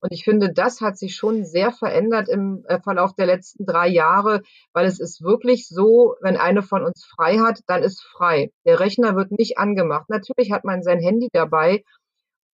[0.00, 3.88] Und ich finde, das hat sich schon sehr verändert im äh, Verlauf der letzten drei
[3.88, 4.42] Jahre,
[4.72, 8.52] weil es ist wirklich so, wenn eine von uns frei hat, dann ist frei.
[8.64, 10.08] Der Rechner wird nicht angemacht.
[10.08, 11.82] Natürlich hat man sein Handy dabei.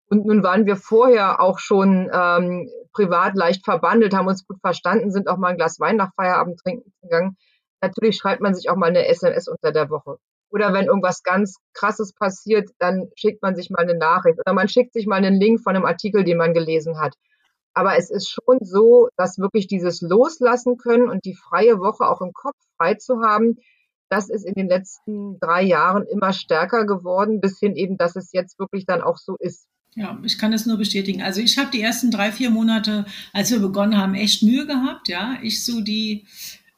[0.08, 5.10] Und nun waren wir vorher auch schon ähm, privat leicht verbandelt, haben uns gut verstanden,
[5.10, 7.36] sind auch mal ein Glas Wein nach Feierabend trinken gegangen.
[7.82, 10.18] Natürlich schreibt man sich auch mal eine SMS unter der Woche.
[10.50, 14.38] Oder wenn irgendwas ganz Krasses passiert, dann schickt man sich mal eine Nachricht.
[14.38, 17.14] Oder man schickt sich mal einen Link von einem Artikel, den man gelesen hat.
[17.74, 22.22] Aber es ist schon so, dass wirklich dieses Loslassen können und die freie Woche auch
[22.22, 23.56] im Kopf frei zu haben,
[24.08, 28.32] das ist in den letzten drei Jahren immer stärker geworden, bis hin eben, dass es
[28.32, 29.66] jetzt wirklich dann auch so ist.
[29.96, 31.22] Ja, ich kann es nur bestätigen.
[31.22, 35.08] Also ich habe die ersten drei, vier Monate, als wir begonnen haben, echt Mühe gehabt.
[35.08, 36.26] Ja, ich so die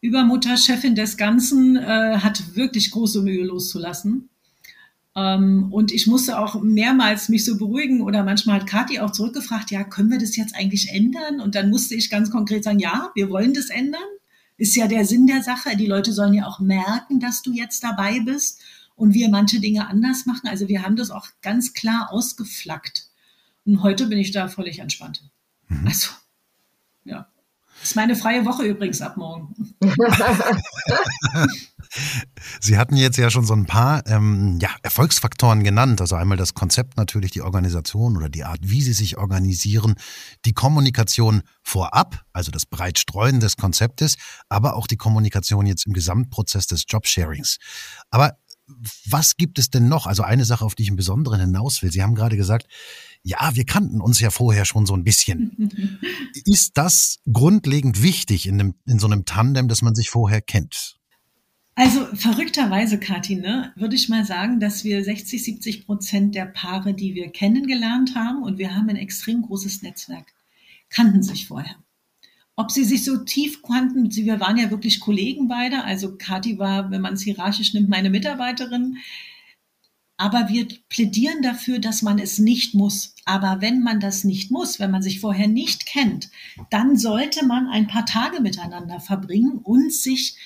[0.00, 4.28] Übermutter, Chefin des Ganzen, äh, hat wirklich große Mühe loszulassen.
[5.16, 9.72] Ähm, und ich musste auch mehrmals mich so beruhigen oder manchmal hat Kathi auch zurückgefragt,
[9.72, 11.40] ja, können wir das jetzt eigentlich ändern?
[11.40, 14.00] Und dann musste ich ganz konkret sagen, ja, wir wollen das ändern.
[14.58, 15.76] Ist ja der Sinn der Sache.
[15.76, 18.60] Die Leute sollen ja auch merken, dass du jetzt dabei bist
[18.94, 20.46] und wir manche Dinge anders machen.
[20.48, 23.07] Also wir haben das auch ganz klar ausgeflaggt.
[23.68, 25.30] Und heute bin ich da völlig entspannt.
[25.68, 25.86] Mhm.
[25.86, 26.08] Also,
[27.04, 27.28] ja.
[27.80, 29.54] Das ist meine freie Woche übrigens ab morgen.
[32.60, 36.00] Sie hatten jetzt ja schon so ein paar ähm, ja, Erfolgsfaktoren genannt.
[36.00, 39.96] Also einmal das Konzept natürlich, die Organisation oder die Art, wie Sie sich organisieren,
[40.46, 44.16] die Kommunikation vorab, also das Breitstreuen des Konzeptes,
[44.48, 47.58] aber auch die Kommunikation jetzt im Gesamtprozess des Jobsharings.
[48.10, 48.38] Aber
[49.06, 50.06] was gibt es denn noch?
[50.06, 51.90] Also eine Sache, auf die ich im Besonderen hinaus will.
[51.90, 52.66] Sie haben gerade gesagt,
[53.22, 55.98] ja, wir kannten uns ja vorher schon so ein bisschen.
[56.44, 60.98] Ist das grundlegend wichtig in, einem, in so einem Tandem, dass man sich vorher kennt?
[61.74, 66.92] Also verrückterweise, Kathi, ne, würde ich mal sagen, dass wir 60, 70 Prozent der Paare,
[66.92, 70.26] die wir kennengelernt haben, und wir haben ein extrem großes Netzwerk,
[70.88, 71.76] kannten sich vorher.
[72.56, 76.90] Ob sie sich so tief kannten, wir waren ja wirklich Kollegen beide, also Kathi war,
[76.90, 78.96] wenn man es hierarchisch nimmt, meine Mitarbeiterin.
[80.18, 83.14] Aber wir plädieren dafür, dass man es nicht muss.
[83.24, 86.28] Aber wenn man das nicht muss, wenn man sich vorher nicht kennt,
[86.70, 90.36] dann sollte man ein paar Tage miteinander verbringen und sich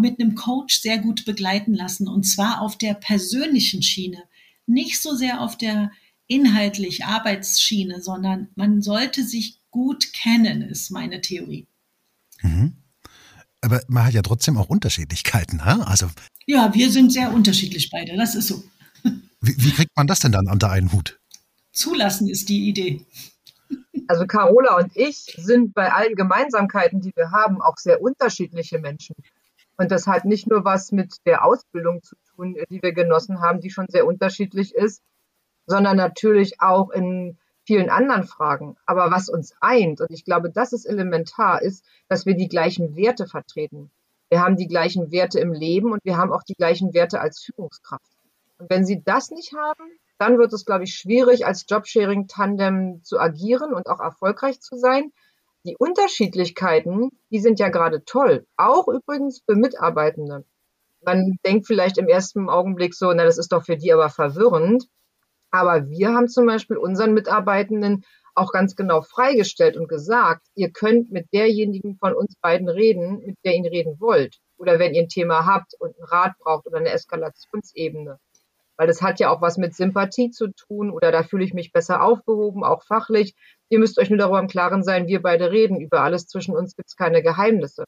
[0.00, 2.08] mit einem Coach sehr gut begleiten lassen.
[2.08, 4.24] Und zwar auf der persönlichen Schiene.
[4.66, 5.92] Nicht so sehr auf der
[6.26, 11.68] inhaltlich Arbeitsschiene, sondern man sollte sich gut kennen, ist meine Theorie.
[12.42, 12.74] Mhm.
[13.60, 15.58] Aber man hat ja trotzdem auch Unterschiedlichkeiten.
[15.58, 15.86] Ne?
[15.86, 16.08] Also
[16.46, 18.64] ja, wir sind sehr unterschiedlich beide, das ist so.
[19.42, 21.18] Wie, wie kriegt man das denn dann unter einen Hut?
[21.72, 23.04] Zulassen ist die Idee.
[24.06, 29.16] Also Carola und ich sind bei allen Gemeinsamkeiten, die wir haben, auch sehr unterschiedliche Menschen.
[29.76, 33.60] Und das hat nicht nur was mit der Ausbildung zu tun, die wir genossen haben,
[33.60, 35.02] die schon sehr unterschiedlich ist,
[35.66, 38.76] sondern natürlich auch in vielen anderen Fragen.
[38.86, 42.94] Aber was uns eint, und ich glaube, das ist elementar, ist, dass wir die gleichen
[42.94, 43.90] Werte vertreten.
[44.28, 47.40] Wir haben die gleichen Werte im Leben und wir haben auch die gleichen Werte als
[47.40, 48.06] Führungskraft.
[48.62, 53.18] Und wenn Sie das nicht haben, dann wird es, glaube ich, schwierig, als Jobsharing-Tandem zu
[53.18, 55.10] agieren und auch erfolgreich zu sein.
[55.64, 58.46] Die Unterschiedlichkeiten, die sind ja gerade toll.
[58.56, 60.44] Auch übrigens für Mitarbeitende.
[61.04, 64.86] Man denkt vielleicht im ersten Augenblick so, na, das ist doch für die aber verwirrend.
[65.50, 68.04] Aber wir haben zum Beispiel unseren Mitarbeitenden
[68.36, 73.38] auch ganz genau freigestellt und gesagt, ihr könnt mit derjenigen von uns beiden reden, mit
[73.44, 74.38] der ihr reden wollt.
[74.56, 78.20] Oder wenn ihr ein Thema habt und einen Rat braucht oder eine Eskalationsebene.
[78.82, 81.70] Weil das hat ja auch was mit Sympathie zu tun oder da fühle ich mich
[81.70, 83.36] besser aufgehoben, auch fachlich.
[83.68, 85.80] Ihr müsst euch nur darüber im Klaren sein, wir beide reden.
[85.80, 87.84] Über alles zwischen uns gibt es keine Geheimnisse.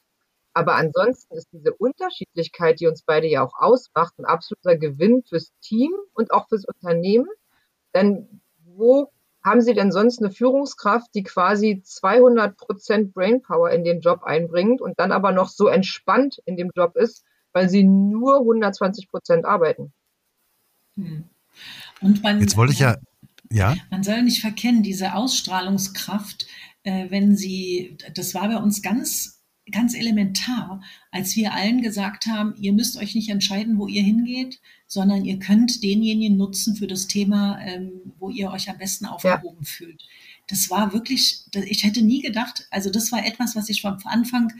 [0.52, 5.50] Aber ansonsten ist diese Unterschiedlichkeit, die uns beide ja auch ausmacht, ein absoluter Gewinn fürs
[5.60, 7.26] Team und auch fürs Unternehmen.
[7.92, 9.10] Denn wo
[9.42, 14.80] haben Sie denn sonst eine Führungskraft, die quasi 200 Prozent Brainpower in den Job einbringt
[14.80, 19.44] und dann aber noch so entspannt in dem Job ist, weil sie nur 120 Prozent
[19.44, 19.92] arbeiten?
[20.96, 21.24] Hm.
[22.00, 22.96] Und man, Jetzt wollte ich ja,
[23.50, 23.76] ja.
[23.90, 26.46] Man soll nicht verkennen, diese Ausstrahlungskraft,
[26.82, 32.54] äh, wenn sie, das war bei uns ganz, ganz elementar, als wir allen gesagt haben,
[32.56, 37.06] ihr müsst euch nicht entscheiden, wo ihr hingeht, sondern ihr könnt denjenigen nutzen für das
[37.06, 39.66] Thema, ähm, wo ihr euch am besten aufgehoben ja.
[39.66, 40.02] fühlt.
[40.48, 44.52] Das war wirklich, ich hätte nie gedacht, also das war etwas, was ich von Anfang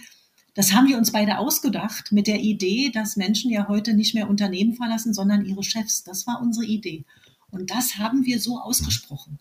[0.54, 4.30] das haben wir uns beide ausgedacht mit der Idee, dass Menschen ja heute nicht mehr
[4.30, 6.04] Unternehmen verlassen, sondern ihre Chefs.
[6.04, 7.04] Das war unsere Idee.
[7.50, 9.38] Und das haben wir so ausgesprochen.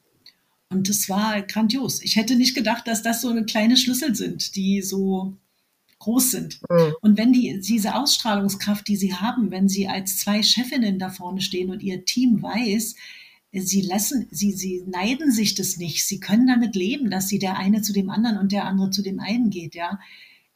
[0.69, 2.01] Und das war grandios.
[2.01, 5.37] Ich hätte nicht gedacht, dass das so eine kleine Schlüssel sind, die so
[5.99, 6.59] groß sind.
[6.67, 6.93] Mhm.
[7.01, 11.41] Und wenn die, diese Ausstrahlungskraft, die sie haben, wenn sie als zwei Chefinnen da vorne
[11.41, 12.95] stehen und ihr Team weiß,
[13.51, 16.05] sie lassen, sie, sie neiden sich das nicht.
[16.05, 19.03] Sie können damit leben, dass sie der eine zu dem anderen und der andere zu
[19.03, 19.99] dem einen geht, ja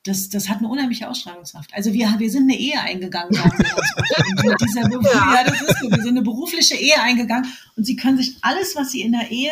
[0.07, 1.73] das, das hat eine unheimliche Ausstrahlungskraft.
[1.73, 3.31] Also wir, wir sind eine Ehe eingegangen.
[4.43, 5.35] mit dieser, ja.
[5.35, 5.89] ja, das ist so.
[5.89, 9.29] Wir sind eine berufliche Ehe eingegangen und Sie können sich alles, was Sie in der
[9.31, 9.51] Ehe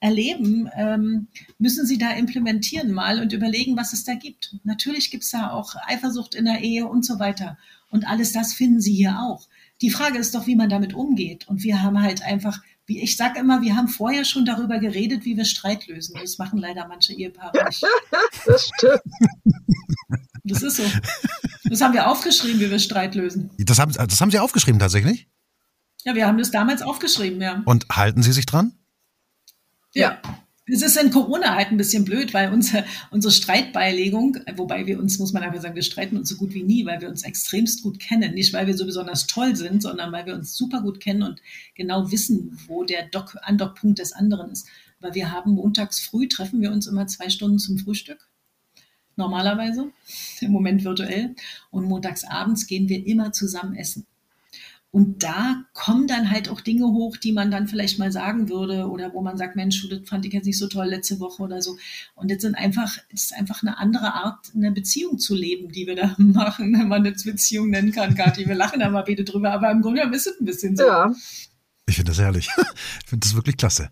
[0.00, 4.56] erleben, ähm, müssen Sie da implementieren mal und überlegen, was es da gibt.
[4.64, 7.58] Natürlich gibt es da auch Eifersucht in der Ehe und so weiter.
[7.90, 9.48] Und alles das finden Sie hier auch.
[9.80, 11.48] Die Frage ist doch, wie man damit umgeht.
[11.48, 15.24] Und wir haben halt einfach, wie ich sage immer, wir haben vorher schon darüber geredet,
[15.24, 16.16] wie wir Streit lösen.
[16.20, 17.84] Das machen leider manche Ehepaare nicht.
[18.46, 19.02] das stimmt.
[20.44, 20.84] Das ist so.
[21.64, 23.50] Das haben wir aufgeschrieben, wie wir Streit lösen.
[23.58, 25.28] Das haben, das haben Sie aufgeschrieben tatsächlich?
[26.04, 27.62] Ja, wir haben das damals aufgeschrieben, ja.
[27.64, 28.72] Und halten Sie sich dran?
[29.92, 30.20] Ja.
[30.68, 35.18] Es ist in Corona halt ein bisschen blöd, weil unsere, unsere Streitbeilegung, wobei wir uns,
[35.20, 37.84] muss man einfach sagen, wir streiten uns so gut wie nie, weil wir uns extremst
[37.84, 38.34] gut kennen.
[38.34, 41.40] Nicht, weil wir so besonders toll sind, sondern weil wir uns super gut kennen und
[41.76, 44.66] genau wissen, wo der Dock, Andockpunkt des anderen ist.
[44.98, 48.28] Weil wir haben montags früh, treffen wir uns immer zwei Stunden zum Frühstück
[49.16, 49.90] normalerweise,
[50.40, 51.34] im Moment virtuell.
[51.70, 54.06] Und montags abends gehen wir immer zusammen essen.
[54.96, 58.88] Und da kommen dann halt auch Dinge hoch, die man dann vielleicht mal sagen würde
[58.88, 61.60] oder wo man sagt, Mensch, das fand ich jetzt nicht so toll letzte Woche oder
[61.60, 61.76] so.
[62.14, 65.86] Und das sind einfach, es ist einfach eine andere Art, eine Beziehung zu leben, die
[65.86, 68.48] wir da machen, wenn man eine Beziehung nennen kann, Kathi.
[68.48, 70.86] Wir lachen da mal wieder drüber, aber im Grunde ist es ein bisschen so.
[70.86, 71.12] Ja.
[71.86, 72.48] Ich finde das herrlich.
[73.02, 73.90] Ich finde das wirklich klasse.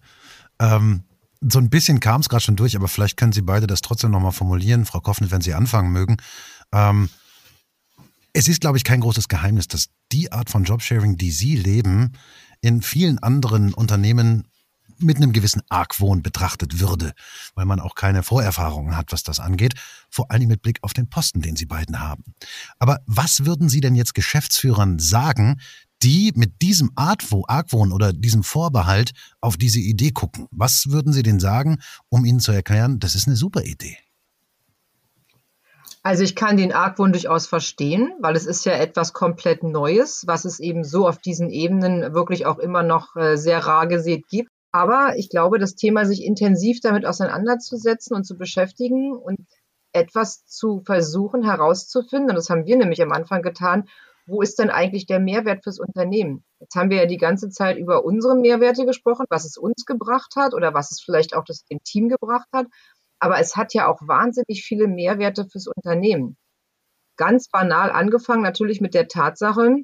[0.58, 1.02] Ähm,
[1.42, 4.10] so ein bisschen kam es gerade schon durch, aber vielleicht können Sie beide das trotzdem
[4.10, 6.16] nochmal formulieren, Frau Koffnet, wenn Sie anfangen mögen.
[6.72, 7.10] Ähm,
[8.34, 12.12] es ist, glaube ich, kein großes Geheimnis, dass die Art von Jobsharing, die Sie leben,
[12.60, 14.48] in vielen anderen Unternehmen
[14.98, 17.14] mit einem gewissen Argwohn betrachtet würde,
[17.54, 19.74] weil man auch keine Vorerfahrungen hat, was das angeht,
[20.10, 22.34] vor allem mit Blick auf den Posten, den Sie beiden haben.
[22.78, 25.60] Aber was würden Sie denn jetzt Geschäftsführern sagen,
[26.02, 30.46] die mit diesem Argwohn oder diesem Vorbehalt auf diese Idee gucken.
[30.50, 31.78] Was würden Sie denen sagen,
[32.10, 33.96] um ihnen zu erklären, das ist eine super Idee?
[36.06, 40.44] Also ich kann den Argwohn durchaus verstehen, weil es ist ja etwas komplett Neues, was
[40.44, 44.50] es eben so auf diesen Ebenen wirklich auch immer noch äh, sehr rar gesät gibt.
[44.70, 49.46] Aber ich glaube, das Thema, sich intensiv damit auseinanderzusetzen und zu beschäftigen und
[49.94, 53.88] etwas zu versuchen herauszufinden, und das haben wir nämlich am Anfang getan,
[54.26, 56.44] wo ist denn eigentlich der Mehrwert fürs Unternehmen?
[56.60, 60.34] Jetzt haben wir ja die ganze Zeit über unsere Mehrwerte gesprochen, was es uns gebracht
[60.36, 62.66] hat oder was es vielleicht auch das, dem Team gebracht hat.
[63.18, 66.36] Aber es hat ja auch wahnsinnig viele Mehrwerte fürs Unternehmen.
[67.16, 69.76] Ganz banal angefangen natürlich mit der Tatsache,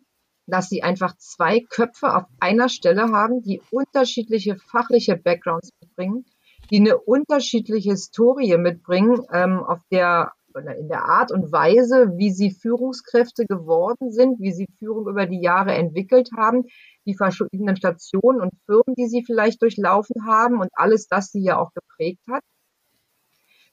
[0.47, 6.27] dass sie einfach zwei Köpfe auf einer Stelle haben, die unterschiedliche fachliche Backgrounds mitbringen,
[6.71, 10.33] die eine unterschiedliche Historie mitbringen, ähm, auf der
[10.79, 15.41] in der Art und Weise, wie sie Führungskräfte geworden sind, wie sie Führung über die
[15.41, 16.65] Jahre entwickelt haben,
[17.07, 21.59] die verschiedenen Stationen und Firmen, die sie vielleicht durchlaufen haben und alles das sie ja
[21.59, 22.43] auch geprägt hat.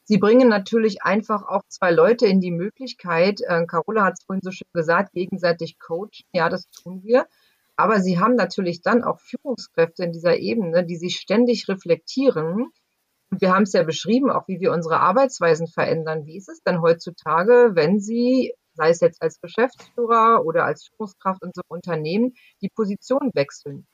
[0.09, 4.41] Sie bringen natürlich einfach auch zwei Leute in die Möglichkeit, äh, Carola hat es vorhin
[4.41, 6.23] so schön gesagt, gegenseitig coachen.
[6.31, 7.27] Ja, das tun wir.
[7.75, 12.71] Aber sie haben natürlich dann auch Führungskräfte in dieser Ebene, die sich ständig reflektieren
[13.29, 16.25] und wir haben es ja beschrieben, auch wie wir unsere Arbeitsweisen verändern.
[16.25, 21.43] Wie ist es denn heutzutage, wenn Sie, sei es jetzt als Geschäftsführer oder als Führungskraft
[21.43, 23.85] in so einem Unternehmen, die Position wechseln?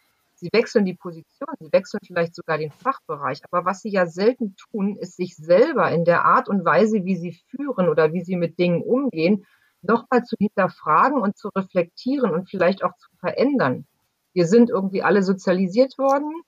[0.43, 3.39] Sie wechseln die Position, sie wechseln vielleicht sogar den Fachbereich.
[3.49, 7.15] Aber was sie ja selten tun, ist sich selber in der Art und Weise, wie
[7.15, 9.45] sie führen oder wie sie mit Dingen umgehen,
[9.81, 13.87] nochmal zu hinterfragen und zu reflektieren und vielleicht auch zu verändern.
[14.33, 16.43] Wir sind irgendwie alle sozialisiert worden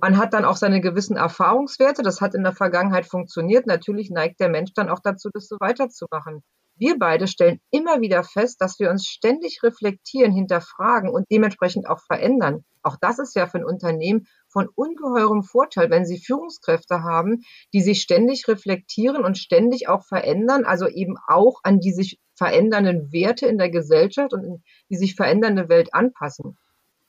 [0.00, 2.02] man hat dann auch seine gewissen Erfahrungswerte.
[2.02, 3.66] Das hat in der Vergangenheit funktioniert.
[3.66, 6.42] Natürlich neigt der Mensch dann auch dazu, das so weiterzumachen.
[6.78, 12.00] Wir beide stellen immer wieder fest, dass wir uns ständig reflektieren, hinterfragen und dementsprechend auch
[12.00, 12.64] verändern.
[12.82, 17.82] Auch das ist ja für ein Unternehmen von ungeheurem Vorteil, wenn sie Führungskräfte haben, die
[17.82, 23.46] sich ständig reflektieren und ständig auch verändern, also eben auch an die sich verändernden Werte
[23.46, 26.56] in der Gesellschaft und in die sich verändernde Welt anpassen.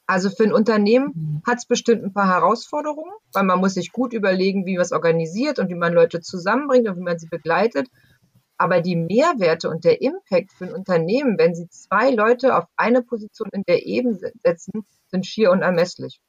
[0.09, 1.41] Also für ein Unternehmen mhm.
[1.45, 4.91] hat es bestimmt ein paar Herausforderungen, weil man muss sich gut überlegen, wie man es
[4.91, 7.89] organisiert und wie man Leute zusammenbringt und wie man sie begleitet.
[8.59, 13.01] Aber die Mehrwerte und der Impact für ein Unternehmen, wenn sie zwei Leute auf eine
[13.01, 16.19] Position in der Ebene setzen, sind schier unermesslich.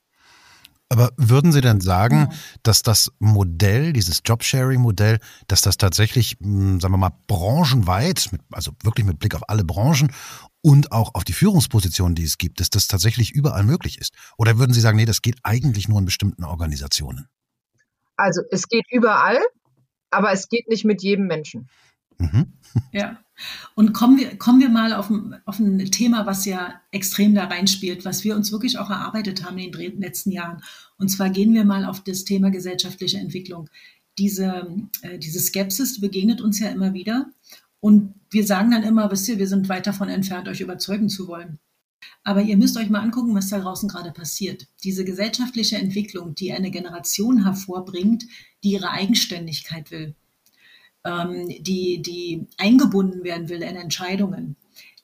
[0.93, 2.33] Aber würden Sie denn sagen,
[2.65, 9.07] dass das Modell, dieses Jobsharing-Modell, dass das tatsächlich, hm, sagen wir mal, branchenweit, also wirklich
[9.07, 10.13] mit Blick auf alle Branchen
[10.63, 14.15] und auch auf die Führungspositionen, die es gibt, dass das tatsächlich überall möglich ist?
[14.37, 17.29] Oder würden Sie sagen, nee, das geht eigentlich nur in bestimmten Organisationen?
[18.17, 19.39] Also es geht überall,
[20.11, 21.69] aber es geht nicht mit jedem Menschen.
[22.21, 22.53] Mhm.
[22.93, 23.19] Ja.
[23.75, 27.45] Und kommen wir, kommen wir mal auf ein, auf ein Thema, was ja extrem da
[27.45, 30.63] reinspielt, was wir uns wirklich auch erarbeitet haben in den letzten Jahren.
[30.99, 33.71] Und zwar gehen wir mal auf das Thema gesellschaftliche Entwicklung.
[34.19, 34.69] Diese,
[35.03, 37.31] äh, diese Skepsis begegnet uns ja immer wieder.
[37.81, 41.27] Und wir sagen dann immer, wisst ihr, wir sind weit davon entfernt, euch überzeugen zu
[41.27, 41.59] wollen.
[42.23, 44.67] Aber ihr müsst euch mal angucken, was da draußen gerade passiert.
[44.85, 48.25] Diese gesellschaftliche Entwicklung, die eine Generation hervorbringt,
[48.63, 50.15] die ihre Eigenständigkeit will,
[51.05, 54.57] ähm, die, die eingebunden werden will in Entscheidungen,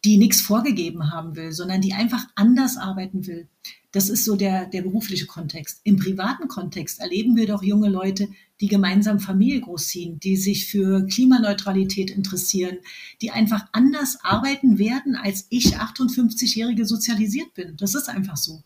[0.04, 3.48] die nichts vorgegeben haben will, sondern die einfach anders arbeiten will.
[3.92, 5.80] Das ist so der, der berufliche Kontext.
[5.84, 8.28] Im privaten Kontext erleben wir doch junge Leute,
[8.60, 12.78] die gemeinsam Familie großziehen, die sich für Klimaneutralität interessieren,
[13.20, 17.76] die einfach anders arbeiten werden, als ich 58-Jährige sozialisiert bin.
[17.76, 18.62] Das ist einfach so.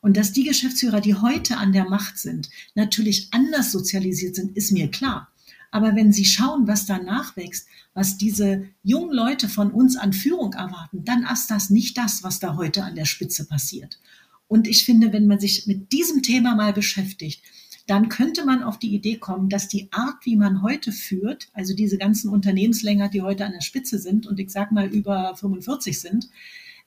[0.00, 4.72] Und dass die Geschäftsführer, die heute an der Macht sind, natürlich anders sozialisiert sind, ist
[4.72, 5.32] mir klar.
[5.74, 10.52] Aber wenn Sie schauen, was da nachwächst, was diese jungen Leute von uns an Führung
[10.52, 13.98] erwarten, dann ist das nicht das, was da heute an der Spitze passiert.
[14.46, 17.42] Und ich finde, wenn man sich mit diesem Thema mal beschäftigt,
[17.88, 21.74] dann könnte man auf die Idee kommen, dass die Art, wie man heute führt, also
[21.74, 25.98] diese ganzen Unternehmenslänger, die heute an der Spitze sind und ich sag mal über 45
[25.98, 26.28] sind,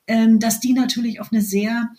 [0.08, 1.90] ähm, dass die natürlich auf eine sehr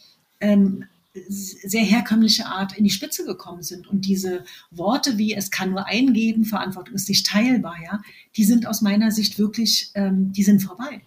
[0.40, 0.86] ähm,
[1.28, 3.86] sehr herkömmliche Art in die Spitze gekommen sind.
[3.86, 8.00] Und diese Worte wie es kann nur einen geben, Verantwortung ist nicht teilbar, ja,
[8.36, 11.02] die sind aus meiner Sicht wirklich, ähm, die sind vorbei.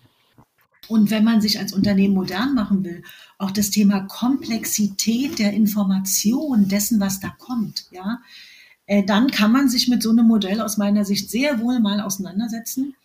[0.88, 3.04] Und wenn man sich als Unternehmen modern machen will,
[3.38, 8.19] auch das Thema Komplexität der Information dessen, was da kommt, ja,
[8.88, 12.02] äh, dann kann man sich mit so einem Modell aus meiner Sicht sehr wohl mal
[12.02, 12.95] auseinandersetzen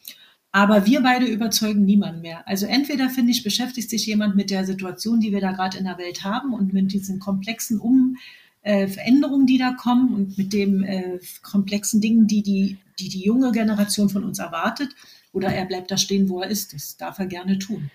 [0.57, 2.49] aber wir beide überzeugen niemanden mehr.
[2.49, 5.85] Also entweder finde ich, beschäftigt sich jemand mit der Situation, die wir da gerade in
[5.85, 8.17] der Welt haben und mit diesen komplexen um
[8.63, 13.23] äh, Veränderungen, die da kommen und mit den äh, komplexen Dingen, die die, die die
[13.23, 14.89] junge Generation von uns erwartet.
[15.35, 16.73] Oder er bleibt da stehen, wo er ist.
[16.73, 17.91] Das darf er gerne tun.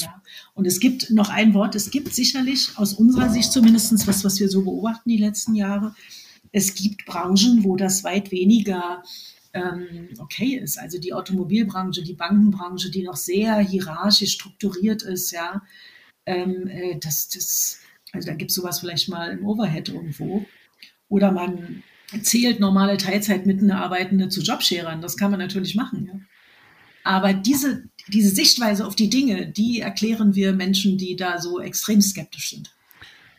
[0.00, 0.22] Ja.
[0.54, 4.40] Und es gibt noch ein Wort, es gibt sicherlich aus unserer Sicht zumindest was, was
[4.40, 5.94] wir so beobachten die letzten Jahre.
[6.50, 9.02] Es gibt Branchen, wo das weit weniger
[9.56, 10.78] ähm, okay ist.
[10.78, 15.62] Also die Automobilbranche, die Bankenbranche, die noch sehr hierarchisch strukturiert ist, ja,
[16.26, 17.80] ähm, äh, das, das,
[18.12, 20.44] also da gibt es sowas vielleicht mal im Overhead irgendwo.
[21.08, 21.82] Oder man
[22.22, 25.00] zählt normale Teilzeit Arbeitende zu Jobsharern.
[25.00, 26.20] Das kann man natürlich machen, ja.
[27.04, 32.00] Aber diese, diese Sichtweise auf die Dinge, die erklären wir Menschen, die da so extrem
[32.02, 32.74] skeptisch sind.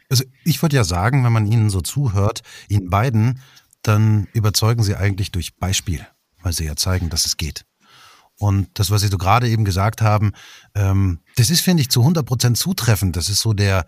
[0.10, 3.42] Also ich würde ja sagen, wenn man Ihnen so zuhört, Ihnen beiden,
[3.88, 6.06] dann überzeugen sie eigentlich durch Beispiel,
[6.42, 7.66] weil sie ja zeigen, dass es geht.
[8.40, 10.32] Und das, was Sie so gerade eben gesagt haben,
[10.76, 13.16] ähm, das ist, finde ich, zu 100 Prozent zutreffend.
[13.16, 13.88] Das ist so der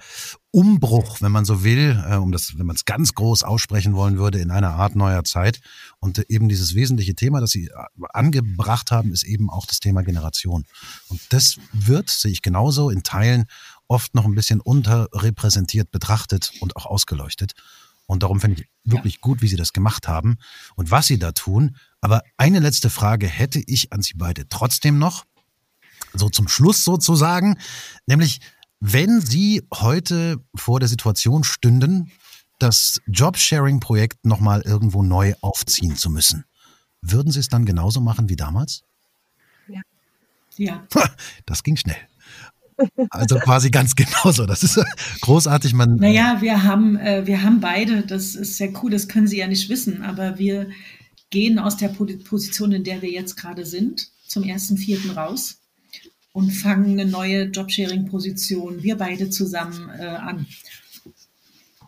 [0.49, 4.17] Umbruch, wenn man so will, äh, um das, wenn man es ganz groß aussprechen wollen
[4.17, 5.61] würde, in einer Art neuer Zeit.
[5.99, 7.71] Und eben dieses wesentliche Thema, das Sie äh,
[8.11, 10.65] angebracht haben, ist eben auch das Thema Generation.
[11.09, 13.45] Und das wird, sehe ich genauso, in Teilen
[13.87, 17.53] oft noch ein bisschen unterrepräsentiert betrachtet und auch ausgeleuchtet.
[18.09, 19.19] Und darum finde ich wirklich ja.
[19.21, 20.39] gut, wie Sie das gemacht haben
[20.75, 21.77] und was Sie da tun.
[22.01, 25.25] Aber eine letzte Frage hätte ich an Sie beide trotzdem noch,
[26.13, 27.59] so zum Schluss sozusagen,
[28.07, 28.39] nämlich
[28.79, 32.11] wenn Sie heute vor der Situation stünden,
[32.57, 36.45] das Jobsharing-Projekt nochmal irgendwo neu aufziehen zu müssen,
[37.03, 38.81] würden Sie es dann genauso machen wie damals?
[39.67, 39.81] Ja.
[40.57, 40.87] Ja.
[41.45, 42.07] Das ging schnell.
[43.09, 44.45] Also quasi ganz genauso.
[44.45, 44.83] Das ist
[45.21, 45.73] großartig.
[45.73, 49.37] Man naja, wir haben, äh, wir haben beide, das ist sehr cool, das können Sie
[49.37, 50.69] ja nicht wissen, aber wir
[51.29, 55.59] gehen aus der Position, in der wir jetzt gerade sind, zum ersten Vierten raus
[56.31, 60.47] und fangen eine neue Jobsharing-Position, wir beide zusammen äh, an.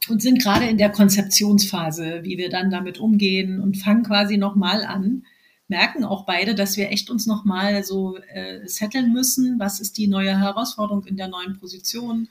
[0.10, 4.84] Und sind gerade in der Konzeptionsphase, wie wir dann damit umgehen und fangen quasi nochmal
[4.84, 5.24] an,
[5.72, 9.58] merken auch beide, dass wir echt uns nochmal so äh, setteln müssen.
[9.58, 12.28] Was ist die neue Herausforderung in der neuen Position?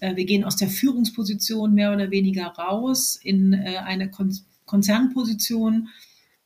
[0.00, 5.88] Äh, wir gehen aus der Führungsposition mehr oder weniger raus in äh, eine Kon Konzernposition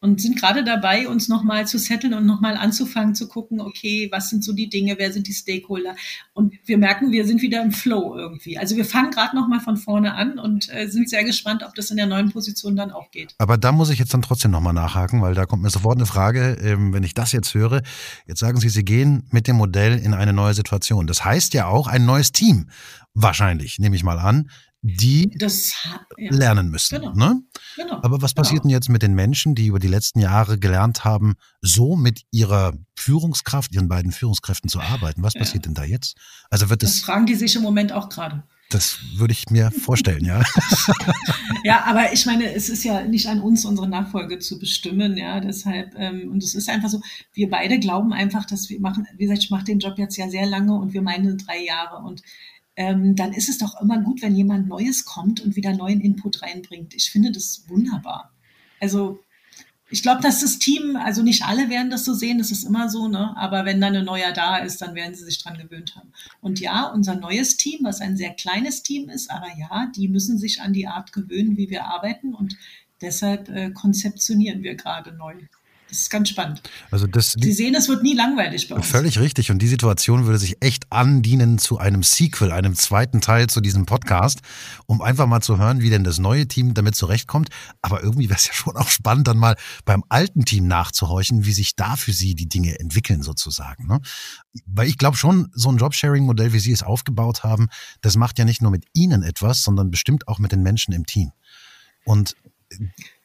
[0.00, 4.28] und sind gerade dabei, uns nochmal zu setteln und nochmal anzufangen zu gucken, okay, was
[4.28, 5.96] sind so die Dinge, wer sind die Stakeholder?
[6.34, 8.58] Und wir merken, wir sind wieder im Flow irgendwie.
[8.58, 11.90] Also wir fangen gerade nochmal von vorne an und äh, sind sehr gespannt, ob das
[11.90, 13.34] in der neuen Position dann auch geht.
[13.38, 16.06] Aber da muss ich jetzt dann trotzdem nochmal nachhaken, weil da kommt mir sofort eine
[16.06, 17.82] Frage, ähm, wenn ich das jetzt höre.
[18.26, 21.06] Jetzt sagen Sie, Sie gehen mit dem Modell in eine neue Situation.
[21.06, 22.68] Das heißt ja auch ein neues Team.
[23.14, 24.50] Wahrscheinlich, nehme ich mal an
[24.86, 25.72] die das,
[26.16, 26.30] ja.
[26.30, 27.00] lernen müssen.
[27.00, 27.12] Genau.
[27.14, 27.42] Ne?
[27.74, 28.00] Genau.
[28.02, 28.68] Aber was passiert genau.
[28.68, 32.72] denn jetzt mit den Menschen, die über die letzten Jahre gelernt haben, so mit ihrer
[32.96, 35.22] Führungskraft, ihren beiden Führungskräften zu arbeiten?
[35.22, 35.40] Was ja.
[35.40, 36.16] passiert denn da jetzt?
[36.50, 38.44] Also wird das, das fragen die sich im Moment auch gerade.
[38.70, 40.42] Das würde ich mir vorstellen, ja.
[41.64, 45.40] ja, aber ich meine, es ist ja nicht an uns, unsere Nachfolge zu bestimmen, ja.
[45.40, 47.00] Deshalb, ähm, und es ist einfach so,
[47.32, 50.28] wir beide glauben einfach, dass wir machen, wie gesagt, ich mache den Job jetzt ja
[50.28, 52.04] sehr lange und wir meinen drei Jahre.
[52.04, 52.22] Und
[52.76, 56.42] ähm, dann ist es doch immer gut, wenn jemand Neues kommt und wieder neuen Input
[56.42, 56.94] reinbringt.
[56.94, 58.32] Ich finde das wunderbar.
[58.80, 59.20] Also
[59.88, 62.88] ich glaube, dass das Team, also nicht alle werden das so sehen, das ist immer
[62.88, 63.36] so, ne?
[63.36, 66.12] aber wenn dann ein neuer da ist, dann werden sie sich dran gewöhnt haben.
[66.40, 70.38] Und ja, unser neues Team, was ein sehr kleines Team ist, aber ja, die müssen
[70.38, 72.56] sich an die Art gewöhnen, wie wir arbeiten und
[73.00, 75.34] deshalb äh, konzeptionieren wir gerade neu.
[75.88, 76.62] Das ist ganz spannend.
[76.90, 78.86] Also das, Sie sehen, es wird nie langweilig bei uns.
[78.86, 79.52] Völlig richtig.
[79.52, 83.86] Und die Situation würde sich echt andienen zu einem Sequel, einem zweiten Teil zu diesem
[83.86, 84.40] Podcast,
[84.86, 87.50] um einfach mal zu hören, wie denn das neue Team damit zurechtkommt.
[87.82, 91.52] Aber irgendwie wäre es ja schon auch spannend, dann mal beim alten Team nachzuhorchen, wie
[91.52, 93.86] sich da für Sie die Dinge entwickeln sozusagen.
[93.86, 94.00] Ne?
[94.66, 97.68] Weil ich glaube schon, so ein Jobsharing-Modell, wie Sie es aufgebaut haben,
[98.00, 101.06] das macht ja nicht nur mit Ihnen etwas, sondern bestimmt auch mit den Menschen im
[101.06, 101.30] Team.
[102.04, 102.34] Und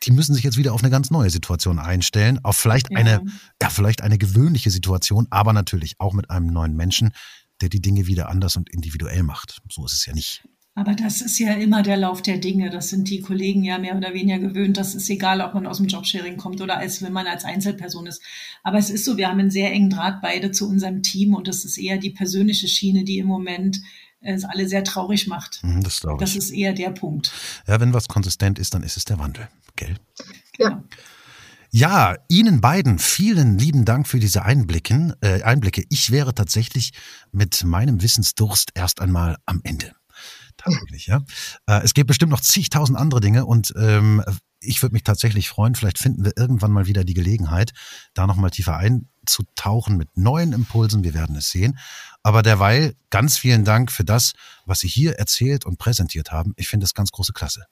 [0.04, 2.98] die müssen sich jetzt wieder auf eine ganz neue Situation einstellen, auf vielleicht ja.
[2.98, 3.24] eine,
[3.62, 7.12] ja, vielleicht eine gewöhnliche Situation, aber natürlich auch mit einem neuen Menschen,
[7.62, 9.60] der die Dinge wieder anders und individuell macht.
[9.70, 10.44] So ist es ja nicht.
[10.74, 12.70] Aber das ist ja immer der Lauf der Dinge.
[12.70, 14.78] Das sind die Kollegen ja mehr oder weniger gewöhnt.
[14.78, 18.08] Das ist egal, ob man aus dem Jobsharing kommt oder als wenn man als Einzelperson
[18.08, 18.22] ist.
[18.64, 21.50] Aber es ist so, wir haben einen sehr engen Draht beide zu unserem Team und
[21.50, 23.82] das ist eher die persönliche Schiene, die im Moment
[24.22, 25.64] es alle sehr traurig macht.
[25.64, 26.30] Mhm, das glaube ich.
[26.30, 27.32] Das ist eher der Punkt.
[27.68, 29.96] Ja, wenn was konsistent ist, dann ist es der Wandel, gell?
[30.58, 30.84] Ja.
[31.74, 35.86] Ja, Ihnen beiden vielen lieben Dank für diese Einblicken, äh, Einblicke.
[35.88, 36.92] Ich wäre tatsächlich
[37.32, 39.94] mit meinem Wissensdurst erst einmal am Ende.
[40.58, 41.22] Tatsächlich, ja.
[41.68, 44.22] Äh, es gibt bestimmt noch zigtausend andere Dinge und ähm,
[44.60, 47.72] ich würde mich tatsächlich freuen, vielleicht finden wir irgendwann mal wieder die Gelegenheit,
[48.14, 51.04] da nochmal tiefer einzutauchen mit neuen Impulsen.
[51.04, 51.80] Wir werden es sehen.
[52.24, 54.34] Aber derweil ganz vielen Dank für das,
[54.66, 56.54] was Sie hier erzählt und präsentiert haben.
[56.56, 57.66] Ich finde das ganz große Klasse.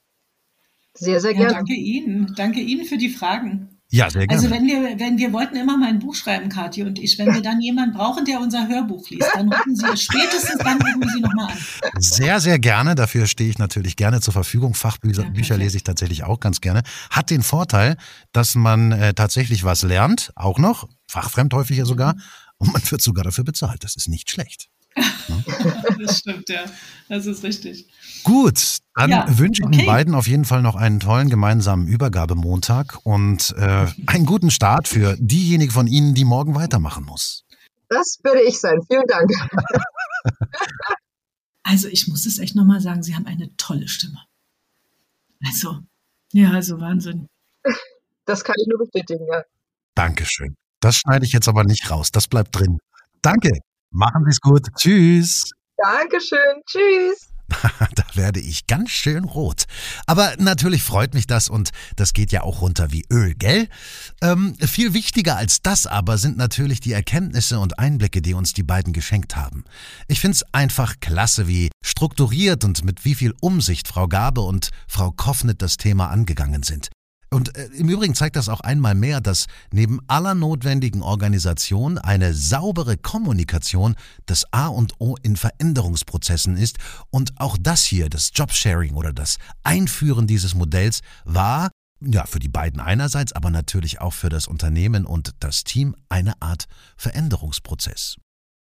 [0.94, 1.50] Sehr, sehr gerne.
[1.50, 2.34] Ja, danke Ihnen.
[2.36, 3.80] Danke Ihnen für die Fragen.
[3.92, 4.40] Ja, sehr gerne.
[4.40, 7.34] Also wenn wir, wenn wir wollten immer mal ein Buch schreiben, Kathi und ich, wenn
[7.34, 11.20] wir dann jemanden brauchen, der unser Hörbuch liest, dann rufen Sie spätestens dann rufen Sie
[11.20, 11.58] nochmal an.
[11.98, 12.94] Sehr, sehr gerne.
[12.94, 14.74] Dafür stehe ich natürlich gerne zur Verfügung.
[14.74, 16.82] Fachbücher ja, Bücher lese ich tatsächlich auch ganz gerne.
[17.10, 17.96] Hat den Vorteil,
[18.32, 22.20] dass man äh, tatsächlich was lernt, auch noch, fachfremd häufig ja sogar, mhm.
[22.60, 23.82] Und man wird sogar dafür bezahlt.
[23.82, 24.68] Das ist nicht schlecht.
[25.98, 26.64] das stimmt, ja.
[27.08, 27.88] Das ist richtig.
[28.22, 29.78] Gut, dann ja, wünsche ich okay.
[29.78, 34.88] Ihnen beiden auf jeden Fall noch einen tollen gemeinsamen Übergabemontag und äh, einen guten Start
[34.88, 37.44] für diejenige von Ihnen, die morgen weitermachen muss.
[37.88, 38.78] Das würde ich sein.
[38.88, 39.30] Vielen Dank.
[41.62, 44.18] Also ich muss es echt nochmal sagen, Sie haben eine tolle Stimme.
[45.46, 45.78] Also,
[46.32, 47.28] ja, also Wahnsinn.
[48.24, 49.44] Das kann ich nur bestätigen, ja.
[49.94, 50.56] Dankeschön.
[50.80, 52.10] Das schneide ich jetzt aber nicht raus.
[52.10, 52.78] Das bleibt drin.
[53.22, 53.50] Danke.
[53.90, 54.66] Machen Sie es gut.
[54.76, 55.50] Tschüss.
[55.76, 56.62] Dankeschön.
[56.66, 57.30] Tschüss.
[57.94, 59.64] da werde ich ganz schön rot.
[60.06, 63.68] Aber natürlich freut mich das und das geht ja auch runter wie Öl, gell?
[64.22, 68.62] Ähm, viel wichtiger als das aber sind natürlich die Erkenntnisse und Einblicke, die uns die
[68.62, 69.64] beiden geschenkt haben.
[70.08, 75.10] Ich find's einfach klasse, wie strukturiert und mit wie viel Umsicht Frau Gabe und Frau
[75.10, 76.88] Koffnet das Thema angegangen sind.
[77.32, 82.34] Und äh, im Übrigen zeigt das auch einmal mehr, dass neben aller notwendigen Organisation eine
[82.34, 83.94] saubere Kommunikation
[84.26, 86.78] das A und O in Veränderungsprozessen ist.
[87.10, 91.70] Und auch das hier, das Jobsharing oder das Einführen dieses Modells, war
[92.02, 96.40] ja, für die beiden einerseits, aber natürlich auch für das Unternehmen und das Team eine
[96.40, 96.64] Art
[96.96, 98.16] Veränderungsprozess.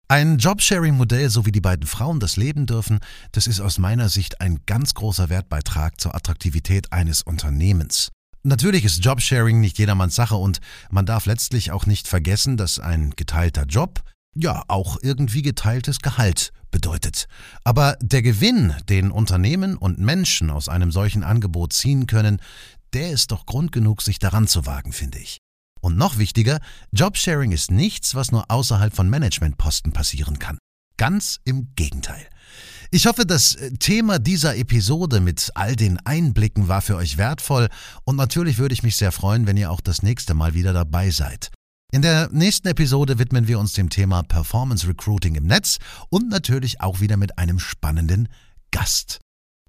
[0.09, 2.99] Ein Jobsharing-Modell, so wie die beiden Frauen das leben dürfen,
[3.33, 8.09] das ist aus meiner Sicht ein ganz großer Wertbeitrag zur Attraktivität eines Unternehmens.
[8.47, 13.09] Natürlich ist Jobsharing nicht jedermanns Sache und man darf letztlich auch nicht vergessen, dass ein
[13.09, 14.01] geteilter Job
[14.35, 17.27] ja auch irgendwie geteiltes Gehalt bedeutet.
[17.65, 22.39] Aber der Gewinn, den Unternehmen und Menschen aus einem solchen Angebot ziehen können,
[22.93, 25.39] der ist doch Grund genug, sich daran zu wagen, finde ich.
[25.81, 26.61] Und noch wichtiger,
[26.93, 30.57] Jobsharing ist nichts, was nur außerhalb von Managementposten passieren kann.
[30.95, 32.25] Ganz im Gegenteil.
[32.89, 37.67] Ich hoffe, das äh, Thema dieser Episode mit all den Einblicken war für euch wertvoll
[38.05, 41.09] und natürlich würde ich mich sehr freuen, wenn ihr auch das nächste Mal wieder dabei
[41.09, 41.51] seid.
[41.91, 45.77] In der nächsten Episode widmen wir uns dem Thema Performance Recruiting im Netz
[46.09, 48.29] und natürlich auch wieder mit einem spannenden
[48.71, 49.19] Gast.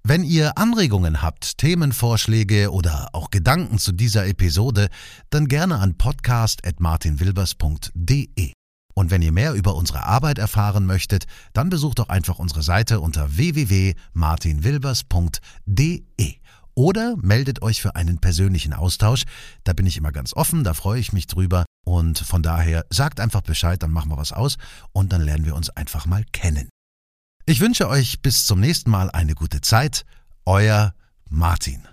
[0.03, 4.87] Wenn ihr Anregungen habt, Themenvorschläge oder auch Gedanken zu dieser Episode,
[5.29, 8.53] dann gerne an podcast.martinwilbers.de.
[8.93, 12.99] Und wenn ihr mehr über unsere Arbeit erfahren möchtet, dann besucht doch einfach unsere Seite
[12.99, 16.35] unter www.martinwilbers.de.
[16.75, 19.23] Oder meldet euch für einen persönlichen Austausch.
[19.63, 21.65] Da bin ich immer ganz offen, da freue ich mich drüber.
[21.85, 24.57] Und von daher sagt einfach Bescheid, dann machen wir was aus
[24.93, 26.69] und dann lernen wir uns einfach mal kennen.
[27.45, 30.05] Ich wünsche euch bis zum nächsten Mal eine gute Zeit.
[30.45, 30.93] Euer
[31.29, 31.87] Martin.